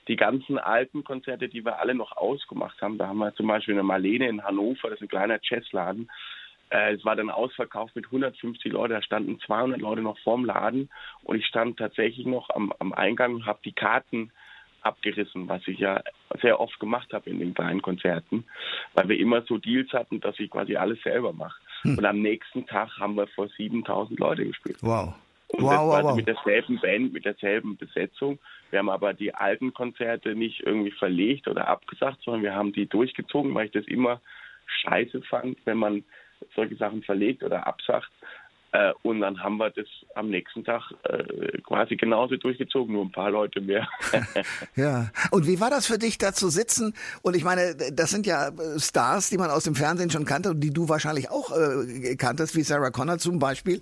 die 0.09 0.17
ganzen 0.17 0.59
alten 0.59 1.05
Konzerte, 1.05 1.49
die 1.49 1.65
wir 1.65 1.79
alle 1.79 1.95
noch 1.95 2.17
ausgemacht 2.17 2.83
haben, 2.83 2.99
da 2.99 3.07
haben 3.07 3.19
wir 3.19 3.35
zum 3.37 3.47
Beispiel 3.47 3.75
eine 3.75 3.85
Marlene 3.85 4.29
in 4.29 4.43
Hannover, 4.43 4.91
das 4.91 4.99
ist 4.99 5.03
ein 5.03 5.09
kleiner 5.09 5.39
Jazzladen, 5.41 6.11
Äh, 6.71 6.95
es 6.95 7.05
war 7.05 7.15
dann 7.15 7.31
ausverkauft 7.31 7.95
mit 7.95 8.07
150 8.07 8.73
Leuten, 8.73 8.95
da 8.95 9.03
standen 9.03 9.39
200 9.39 9.81
Leute 9.81 10.03
noch 10.03 10.19
vorm 10.21 10.45
Laden 10.45 10.91
und 11.23 11.37
ich 11.37 11.47
stand 11.47 11.79
tatsächlich 11.79 12.27
noch 12.27 12.51
am, 12.51 12.73
am 12.81 12.93
Eingang 12.93 13.35
und 13.35 13.47
habe 13.47 13.61
die 13.65 13.73
Karten 13.75 14.33
abgerissen, 14.85 15.49
was 15.49 15.67
ich 15.67 15.79
ja 15.79 16.03
sehr 16.41 16.61
oft 16.61 16.79
gemacht 16.79 17.13
habe 17.13 17.31
in 17.31 17.39
den 17.39 17.55
kleinen 17.55 17.83
Konzerten, 17.83 18.45
weil 18.95 19.09
wir 19.09 19.19
immer 19.19 19.43
so 19.43 19.59
Deals 19.59 19.93
hatten, 19.93 20.21
dass 20.21 20.39
ich 20.39 20.51
quasi 20.51 20.77
alles 20.77 21.03
selber 21.03 21.33
mache. 21.33 21.61
Hm. 21.83 21.99
Und 21.99 22.05
am 22.05 22.21
nächsten 22.21 22.67
Tag 22.67 22.91
haben 22.99 23.17
wir 23.17 23.27
vor 23.29 23.49
7000 23.49 24.19
Leute 24.19 24.47
gespielt. 24.47 24.79
Wow. 24.81 25.15
Und 25.49 25.63
wow, 25.63 25.71
das 25.71 25.81
wow, 25.81 25.93
war 25.93 26.05
wow. 26.05 26.17
mit 26.17 26.27
derselben 26.27 26.81
Band, 26.81 27.13
mit 27.13 27.25
derselben 27.25 27.77
Besetzung. 27.77 28.39
Wir 28.71 28.81
haben 28.81 28.91
aber 28.91 29.15
die 29.15 29.35
alten 29.35 29.73
Konzerte 29.73 30.35
nicht 30.35 30.61
irgendwie 30.61 30.91
verlegt 30.91 31.47
oder 31.49 31.69
abgesagt, 31.69 32.23
sondern 32.25 32.43
wir 32.43 32.55
haben 32.55 32.73
die 32.73 32.87
durchgezogen, 32.87 33.55
weil 33.55 33.67
ich 33.67 33.73
das 33.73 33.87
immer 33.87 34.21
scheiße 34.67 35.23
fand, 35.23 35.59
wenn 35.65 35.79
man 35.79 36.05
solche 36.55 36.77
Sachen 36.77 37.03
verlegt 37.03 37.43
oder 37.43 37.67
absagt. 37.67 38.11
Äh, 38.75 38.93
und 39.03 39.21
dann 39.21 39.41
haben 39.41 39.59
wir 39.59 39.71
das 39.71 39.87
am 40.17 40.31
nächsten 40.31 40.65
Tag 40.65 40.93
äh, 41.05 41.61
quasi 41.63 41.95
genauso 41.95 42.37
durchgezogen, 42.37 42.93
nur 42.93 43.05
ein 43.05 43.13
paar 43.13 43.31
Leute 43.31 43.61
mehr. 43.61 43.89
Ja. 44.77 45.11
Und 45.31 45.47
wie 45.47 45.61
war 45.61 45.71
das 45.71 45.87
für 45.87 45.99
dich, 45.99 46.19
da 46.19 46.33
zu 46.33 46.49
sitzen? 46.49 46.95
Und 47.23 47.37
ich 47.37 47.45
meine, 47.45 47.77
das 47.93 48.11
sind 48.11 48.27
ja 48.27 48.49
äh, 48.49 48.81
Stars, 48.81 49.31
die 49.31 49.39
man 49.39 49.51
aus 49.51 49.65
dem 49.65 49.77
Fernsehen 49.77 50.11
schon 50.11 50.25
kannte 50.25 50.51
und 50.51 50.61
die 50.61 50.73
du 50.73 50.89
wahrscheinlich 50.89 51.31
auch 51.31 51.51
kanntest, 52.19 52.57
wie 52.57 52.63
Sarah 52.63 52.91
Connor 52.91 53.19
zum 53.19 53.39
Beispiel, 53.39 53.81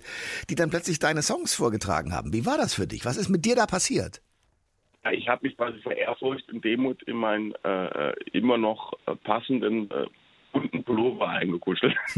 die 0.49 0.55
dann 0.55 0.69
plötzlich 0.69 0.99
deine 0.99 1.23
Songs 1.23 1.55
vorgetragen 1.55 2.13
haben. 2.13 2.33
Wie 2.33 2.45
war 2.45 2.57
das 2.57 2.75
für 2.75 2.85
dich? 2.85 3.05
Was 3.05 3.17
ist 3.17 3.29
mit 3.29 3.45
dir 3.45 3.55
da 3.55 3.65
passiert? 3.65 4.21
Ich 5.11 5.27
habe 5.27 5.47
mich 5.47 5.57
quasi 5.57 5.79
vor 5.81 5.93
Ehrfurcht 5.93 6.51
und 6.51 6.63
Demut 6.63 7.01
in 7.03 7.17
meinen 7.17 7.53
äh, 7.63 8.13
immer 8.31 8.57
noch 8.57 8.93
passenden 9.23 9.89
äh, 9.89 10.05
bunten 10.53 10.83
Pullover 10.83 11.27
eingekuschelt 11.27 11.95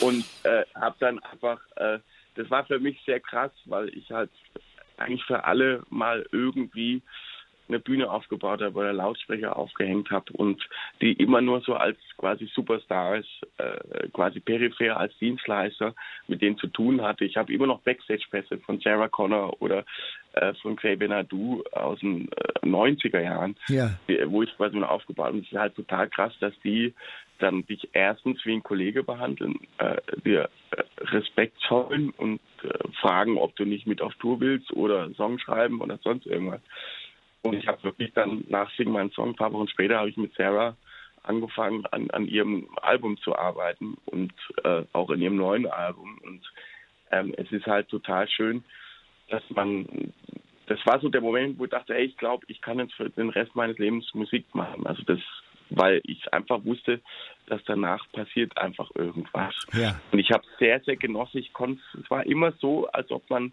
und 0.00 0.24
äh, 0.44 0.64
habe 0.74 0.96
dann 1.00 1.18
einfach, 1.18 1.60
äh, 1.76 1.98
das 2.36 2.50
war 2.50 2.64
für 2.64 2.78
mich 2.78 2.98
sehr 3.04 3.20
krass, 3.20 3.52
weil 3.66 3.88
ich 3.90 4.10
halt 4.10 4.30
eigentlich 4.96 5.24
für 5.24 5.44
alle 5.44 5.82
mal 5.90 6.24
irgendwie 6.32 7.02
eine 7.68 7.80
Bühne 7.80 8.10
aufgebaut 8.10 8.60
habe 8.60 8.78
oder 8.78 8.92
Lautsprecher 8.92 9.56
aufgehängt 9.56 10.10
habe 10.10 10.32
und 10.32 10.62
die 11.00 11.12
immer 11.12 11.40
nur 11.40 11.60
so 11.62 11.74
als 11.74 11.96
quasi 12.18 12.50
Superstars, 12.54 13.24
äh, 13.58 14.08
quasi 14.12 14.40
peripher 14.40 14.96
als 14.96 15.16
Dienstleister 15.18 15.94
mit 16.26 16.42
denen 16.42 16.58
zu 16.58 16.66
tun 16.66 17.02
hatte. 17.02 17.24
Ich 17.24 17.36
habe 17.36 17.52
immer 17.52 17.66
noch 17.66 17.80
Backstage-Pässe 17.80 18.58
von 18.58 18.80
Sarah 18.80 19.08
Connor 19.08 19.60
oder 19.62 19.84
von 20.62 20.76
Xavier 20.76 21.08
Nadu 21.08 21.62
aus 21.72 22.00
den 22.00 22.28
äh, 22.32 22.66
90er 22.66 23.20
Jahren, 23.20 23.56
Ja. 23.68 23.90
wo 24.26 24.42
ich 24.42 24.56
quasi 24.56 24.76
nur 24.76 24.90
aufgebaut 24.90 25.26
habe. 25.26 25.38
Und 25.38 25.44
es 25.46 25.52
ist 25.52 25.58
halt 25.58 25.74
total 25.74 26.08
krass, 26.08 26.32
dass 26.40 26.54
die 26.64 26.94
dann 27.38 27.66
dich 27.66 27.88
erstens 27.92 28.44
wie 28.44 28.52
ein 28.52 28.62
Kollege 28.62 29.02
behandeln, 29.02 29.58
äh, 29.78 29.96
dir 30.24 30.48
äh, 30.70 30.82
Respekt 31.06 31.58
zollen 31.68 32.10
und 32.10 32.40
äh, 32.62 32.68
fragen, 33.00 33.36
ob 33.36 33.56
du 33.56 33.64
nicht 33.64 33.86
mit 33.86 34.00
auf 34.00 34.14
Tour 34.14 34.40
willst 34.40 34.72
oder 34.72 35.12
Song 35.14 35.38
schreiben 35.38 35.80
oder 35.80 35.98
sonst 36.02 36.26
irgendwas. 36.26 36.60
Und 37.42 37.54
ich 37.54 37.66
habe 37.66 37.82
wirklich 37.82 38.12
dann 38.14 38.44
nach 38.48 38.70
Sing 38.76 38.90
meinen 38.90 39.10
Song, 39.10 39.30
ein 39.30 39.36
paar 39.36 39.52
Wochen 39.52 39.68
später, 39.68 39.98
habe 39.98 40.08
ich 40.08 40.16
mit 40.16 40.32
Sarah 40.34 40.76
angefangen, 41.24 41.84
an, 41.86 42.10
an 42.10 42.26
ihrem 42.28 42.68
Album 42.80 43.16
zu 43.18 43.36
arbeiten 43.36 43.96
und 44.06 44.32
äh, 44.64 44.82
auch 44.92 45.10
in 45.10 45.20
ihrem 45.20 45.36
neuen 45.36 45.66
Album. 45.66 46.18
Und 46.24 46.40
ähm, 47.10 47.34
es 47.36 47.50
ist 47.50 47.66
halt 47.66 47.88
total 47.88 48.28
schön, 48.28 48.64
dass 49.32 49.42
man, 49.50 50.12
das 50.66 50.78
war 50.84 51.00
so 51.00 51.08
der 51.08 51.22
Moment, 51.22 51.58
wo 51.58 51.64
ich 51.64 51.70
dachte, 51.70 51.94
ey, 51.94 52.04
ich 52.04 52.16
glaube, 52.18 52.44
ich 52.48 52.60
kann 52.60 52.78
jetzt 52.78 52.94
für 52.94 53.08
den 53.08 53.30
Rest 53.30 53.56
meines 53.56 53.78
Lebens 53.78 54.12
Musik 54.12 54.44
machen. 54.54 54.86
Also 54.86 55.02
das, 55.04 55.18
weil 55.70 56.02
ich 56.04 56.32
einfach 56.32 56.62
wusste, 56.64 57.00
dass 57.46 57.64
danach 57.64 58.04
passiert 58.12 58.56
einfach 58.58 58.90
irgendwas. 58.94 59.54
Ja. 59.72 59.98
Und 60.12 60.18
ich 60.18 60.30
habe 60.30 60.44
sehr, 60.58 60.80
sehr 60.80 60.96
genossen. 60.96 61.38
Ich 61.38 61.52
konnte, 61.54 61.80
es 62.02 62.10
war 62.10 62.26
immer 62.26 62.52
so, 62.60 62.86
als 62.88 63.10
ob 63.10 63.28
man 63.30 63.52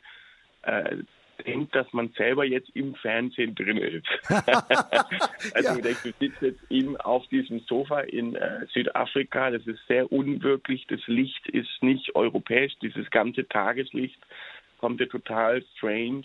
äh, 0.63 0.97
denkt, 1.45 1.73
dass 1.73 1.91
man 1.93 2.09
selber 2.17 2.43
jetzt 2.43 2.69
im 2.73 2.93
Fernsehen 2.95 3.55
drin 3.55 3.77
ist. 3.77 4.05
also 5.53 5.69
Ja. 5.69 5.75
du 5.75 5.81
denkst, 5.81 6.03
du 6.03 6.11
sitzt 6.19 6.41
jetzt 6.41 6.63
in, 6.67 6.97
auf 6.97 7.25
diesem 7.27 7.61
Sofa 7.61 8.01
in 8.01 8.35
äh, 8.35 8.65
Südafrika, 8.73 9.49
das 9.51 9.65
ist 9.65 9.79
sehr 9.87 10.11
unwirklich, 10.11 10.85
das 10.89 10.99
Licht 11.07 11.47
ist 11.47 11.81
nicht 11.81 12.13
europäisch, 12.15 12.73
dieses 12.81 13.09
ganze 13.11 13.47
Tageslicht 13.47 14.19
kommt 14.79 14.99
dir 14.99 15.09
total 15.09 15.63
strange 15.77 16.23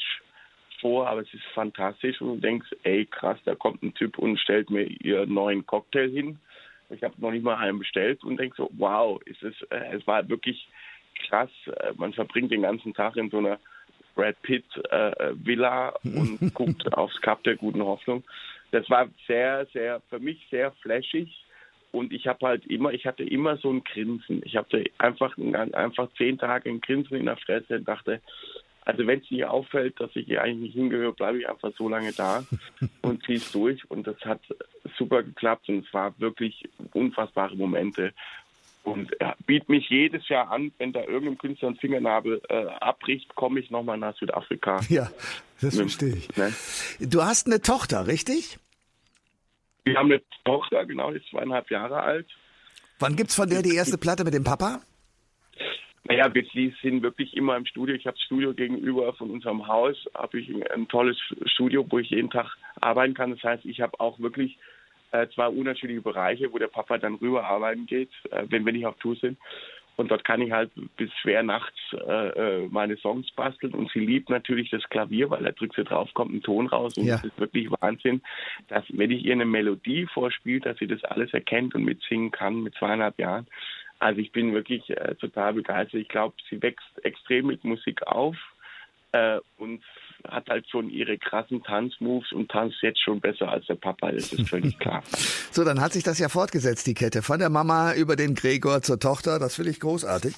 vor, 0.80 1.08
aber 1.08 1.22
es 1.22 1.32
ist 1.34 1.44
fantastisch 1.54 2.20
und 2.20 2.36
du 2.36 2.40
denkst, 2.40 2.68
ey 2.82 3.06
krass, 3.06 3.38
da 3.44 3.54
kommt 3.54 3.82
ein 3.82 3.94
Typ 3.94 4.18
und 4.18 4.38
stellt 4.38 4.70
mir 4.70 4.84
ihren 4.84 5.32
neuen 5.32 5.66
Cocktail 5.66 6.08
hin. 6.08 6.38
Ich 6.90 7.02
habe 7.02 7.14
noch 7.18 7.30
nicht 7.30 7.44
mal 7.44 7.56
einen 7.56 7.78
bestellt 7.78 8.22
und 8.24 8.38
denk 8.38 8.54
so, 8.56 8.70
wow, 8.76 9.20
ist 9.24 9.42
es, 9.42 9.54
äh, 9.70 9.96
es 9.96 10.06
war 10.06 10.28
wirklich 10.28 10.68
krass. 11.26 11.50
Äh, 11.66 11.92
man 11.96 12.12
verbringt 12.12 12.52
den 12.52 12.62
ganzen 12.62 12.94
Tag 12.94 13.16
in 13.16 13.30
so 13.30 13.38
einer 13.38 13.58
Brad 14.14 14.40
Pitt 14.42 14.64
äh, 14.90 15.32
Villa 15.34 15.94
und 16.04 16.52
guckt 16.54 16.92
aufs 16.92 17.20
Kap 17.20 17.42
der 17.44 17.56
guten 17.56 17.82
Hoffnung. 17.82 18.22
Das 18.70 18.88
war 18.90 19.08
sehr, 19.26 19.66
sehr, 19.72 20.00
für 20.10 20.18
mich 20.18 20.46
sehr 20.50 20.72
flashig. 20.82 21.43
Und 21.94 22.12
ich 22.12 22.26
habe 22.26 22.44
halt 22.44 22.66
immer, 22.66 22.92
ich 22.92 23.06
hatte 23.06 23.22
immer 23.22 23.56
so 23.58 23.70
ein 23.70 23.84
Grinsen. 23.84 24.42
Ich 24.44 24.56
hatte 24.56 24.84
einfach, 24.98 25.38
einfach 25.38 26.08
zehn 26.18 26.38
Tage 26.38 26.68
ein 26.68 26.80
Grinsen 26.80 27.16
in 27.16 27.26
der 27.26 27.36
Fresse 27.36 27.76
und 27.76 27.86
dachte, 27.86 28.20
also 28.84 29.06
wenn 29.06 29.20
es 29.20 29.30
nicht 29.30 29.44
auffällt, 29.44 30.00
dass 30.00 30.10
ich 30.14 30.26
hier 30.26 30.42
eigentlich 30.42 30.74
nicht 30.74 30.74
hingehöre, 30.74 31.12
bleibe 31.12 31.38
ich 31.38 31.48
einfach 31.48 31.70
so 31.78 31.88
lange 31.88 32.12
da 32.12 32.44
und 33.02 33.24
ziehe 33.24 33.38
es 33.38 33.52
durch. 33.52 33.88
Und 33.92 34.08
das 34.08 34.16
hat 34.24 34.40
super 34.98 35.22
geklappt 35.22 35.68
und 35.68 35.86
es 35.86 35.94
war 35.94 36.18
wirklich 36.18 36.68
unfassbare 36.94 37.54
Momente. 37.54 38.12
Und 38.82 39.12
ja, 39.20 39.36
biet 39.46 39.68
mich 39.68 39.88
jedes 39.88 40.28
Jahr 40.28 40.50
an, 40.50 40.72
wenn 40.78 40.92
da 40.92 41.04
irgendein 41.04 41.38
Künstler 41.38 41.68
einen 41.68 41.76
Fingernabel 41.76 42.42
äh, 42.48 42.66
abbricht, 42.80 43.36
komme 43.36 43.60
ich 43.60 43.70
nochmal 43.70 43.98
nach 43.98 44.16
Südafrika. 44.18 44.80
Ja, 44.88 45.10
das 45.60 45.76
verstehe 45.76 46.16
ich. 46.16 46.36
Ne? 46.36 46.52
Du 46.98 47.22
hast 47.22 47.46
eine 47.46 47.62
Tochter, 47.62 48.08
richtig? 48.08 48.58
Wir 49.84 49.96
haben 49.98 50.10
eine 50.10 50.22
Tochter, 50.44 50.84
genau, 50.86 51.10
die 51.10 51.18
ist 51.18 51.28
zweieinhalb 51.28 51.70
Jahre 51.70 52.00
alt. 52.00 52.26
Wann 52.98 53.16
gibt's 53.16 53.34
von 53.34 53.48
der 53.48 53.62
die 53.62 53.74
erste 53.74 53.98
Platte 53.98 54.24
mit 54.24 54.34
dem 54.34 54.44
Papa? 54.44 54.80
Naja, 56.04 56.32
wir 56.34 56.44
sind 56.82 57.02
wirklich 57.02 57.34
immer 57.34 57.56
im 57.56 57.66
Studio. 57.66 57.94
Ich 57.94 58.06
habe 58.06 58.16
das 58.16 58.24
Studio 58.24 58.52
gegenüber 58.52 59.12
von 59.14 59.30
unserem 59.30 59.66
Haus, 59.66 59.96
habe 60.14 60.38
ich 60.38 60.48
ein, 60.48 60.62
ein 60.68 60.88
tolles 60.88 61.16
Studio, 61.46 61.86
wo 61.88 61.98
ich 61.98 62.10
jeden 62.10 62.30
Tag 62.30 62.46
arbeiten 62.80 63.14
kann. 63.14 63.30
Das 63.30 63.42
heißt, 63.42 63.64
ich 63.64 63.80
habe 63.80 63.98
auch 64.00 64.18
wirklich 64.18 64.58
äh, 65.12 65.28
zwei 65.34 65.48
unterschiedliche 65.48 66.02
Bereiche, 66.02 66.52
wo 66.52 66.58
der 66.58 66.68
Papa 66.68 66.98
dann 66.98 67.14
rüber 67.14 67.44
arbeiten 67.44 67.86
geht, 67.86 68.10
äh, 68.30 68.44
wenn 68.48 68.66
wir 68.66 68.72
nicht 68.72 68.86
auf 68.86 68.96
Tour 68.96 69.16
sind. 69.16 69.38
Und 69.96 70.10
dort 70.10 70.24
kann 70.24 70.42
ich 70.42 70.50
halt 70.50 70.70
bis 70.96 71.12
schwer 71.20 71.42
nachts 71.42 71.78
äh, 71.92 72.28
äh, 72.28 72.68
meine 72.68 72.96
Songs 72.96 73.30
basteln. 73.32 73.74
Und 73.74 73.90
sie 73.92 74.00
liebt 74.00 74.28
natürlich 74.28 74.70
das 74.70 74.82
Klavier, 74.90 75.30
weil 75.30 75.44
da 75.44 75.52
drückt 75.52 75.76
sie 75.76 75.84
drauf, 75.84 76.12
kommt 76.14 76.34
ein 76.34 76.42
Ton 76.42 76.66
raus. 76.66 76.96
Und 76.96 77.06
Ja. 77.06 77.16
es 77.16 77.24
ist 77.24 77.38
wirklich 77.38 77.70
Wahnsinn, 77.80 78.20
dass 78.68 78.84
wenn 78.88 79.10
ich 79.10 79.24
ihr 79.24 79.32
eine 79.32 79.44
Melodie 79.44 80.06
vorspiele, 80.06 80.60
dass 80.60 80.78
sie 80.78 80.88
das 80.88 81.04
alles 81.04 81.32
erkennt 81.32 81.74
und 81.74 81.84
mitsingen 81.84 82.30
kann 82.30 82.62
mit 82.62 82.74
zweieinhalb 82.74 83.18
Jahren. 83.18 83.46
Also 84.00 84.20
ich 84.20 84.32
bin 84.32 84.52
wirklich 84.52 84.90
äh, 84.90 85.14
total 85.14 85.54
begeistert. 85.54 86.00
Ich 86.00 86.08
glaube, 86.08 86.34
sie 86.50 86.60
wächst 86.60 87.04
extrem 87.04 87.46
mit 87.46 87.62
Musik 87.64 88.02
auf 88.06 88.36
äh, 89.12 89.38
und 89.58 89.82
hat 90.28 90.48
halt 90.48 90.68
schon 90.70 90.90
ihre 90.90 91.18
krassen 91.18 91.62
Tanzmoves 91.62 92.32
und 92.32 92.50
tanzt 92.50 92.76
jetzt 92.82 93.02
schon 93.02 93.20
besser 93.20 93.48
als 93.48 93.66
der 93.66 93.74
Papa, 93.74 94.10
das 94.10 94.32
ist 94.32 94.48
völlig 94.48 94.78
klar. 94.78 95.02
So, 95.54 95.62
dann 95.62 95.80
hat 95.80 95.92
sich 95.92 96.02
das 96.02 96.18
ja 96.18 96.28
fortgesetzt, 96.28 96.84
die 96.88 96.94
Kette. 96.94 97.22
Von 97.22 97.38
der 97.38 97.48
Mama 97.48 97.94
über 97.94 98.16
den 98.16 98.34
Gregor 98.34 98.82
zur 98.82 98.98
Tochter. 98.98 99.38
Das 99.38 99.54
finde 99.54 99.70
ich 99.70 99.78
großartig. 99.78 100.34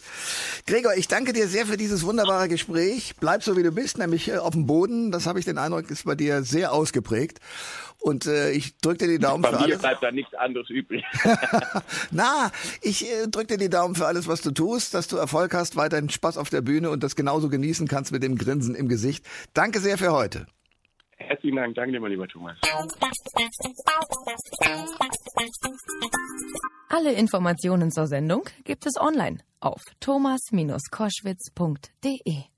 Gregor, 0.66 0.92
ich 0.94 1.08
danke 1.08 1.32
dir 1.32 1.46
sehr 1.46 1.64
für 1.64 1.78
dieses 1.78 2.04
wunderbare 2.04 2.48
Gespräch. 2.48 3.14
Bleib 3.18 3.42
so, 3.42 3.56
wie 3.56 3.62
du 3.62 3.72
bist, 3.72 3.96
nämlich 3.96 4.28
äh, 4.28 4.36
auf 4.36 4.50
dem 4.50 4.66
Boden. 4.66 5.12
Das 5.12 5.26
habe 5.26 5.38
ich 5.38 5.46
den 5.46 5.56
Eindruck, 5.56 5.90
ist 5.90 6.04
bei 6.04 6.16
dir 6.16 6.42
sehr 6.42 6.74
ausgeprägt. 6.74 7.40
Und 7.98 8.26
äh, 8.26 8.52
ich 8.52 8.76
drücke 8.78 8.98
dir 8.98 9.08
die 9.08 9.18
Daumen 9.18 9.42
Bei 9.42 9.50
für 9.50 9.56
mir 9.56 9.64
alles. 9.64 9.78
bleibt 9.78 10.02
da 10.02 10.12
nichts 10.12 10.32
anderes 10.34 10.70
übrig. 10.70 11.02
Na, 12.10 12.52
ich 12.82 13.04
äh, 13.10 13.26
drücke 13.26 13.46
dir 13.46 13.58
die 13.58 13.70
Daumen 13.70 13.94
für 13.94 14.06
alles, 14.06 14.28
was 14.28 14.42
du 14.42 14.50
tust, 14.52 14.94
dass 14.94 15.08
du 15.08 15.16
Erfolg 15.16 15.54
hast, 15.54 15.76
weiterhin 15.76 16.08
Spaß 16.08 16.36
auf 16.38 16.50
der 16.50 16.60
Bühne 16.60 16.90
und 16.90 17.02
das 17.02 17.16
genauso 17.16 17.48
genießen 17.48 17.88
kannst 17.88 18.12
mit 18.12 18.22
dem 18.22 18.36
Grinsen 18.36 18.74
im 18.74 18.88
Gesicht. 18.88 19.24
Danke 19.54 19.75
sehr 19.80 19.98
für 19.98 20.12
heute. 20.12 20.46
Herzlichen 21.18 21.56
Dank, 21.56 21.74
danke 21.74 21.92
dir, 21.92 22.00
mein 22.00 22.10
lieber 22.10 22.28
Thomas. 22.28 22.58
Alle 26.88 27.12
Informationen 27.12 27.90
zur 27.90 28.06
Sendung 28.06 28.44
gibt 28.64 28.86
es 28.86 28.98
online 29.00 29.38
auf 29.60 29.82
thomas-koschwitz.de. 30.00 32.55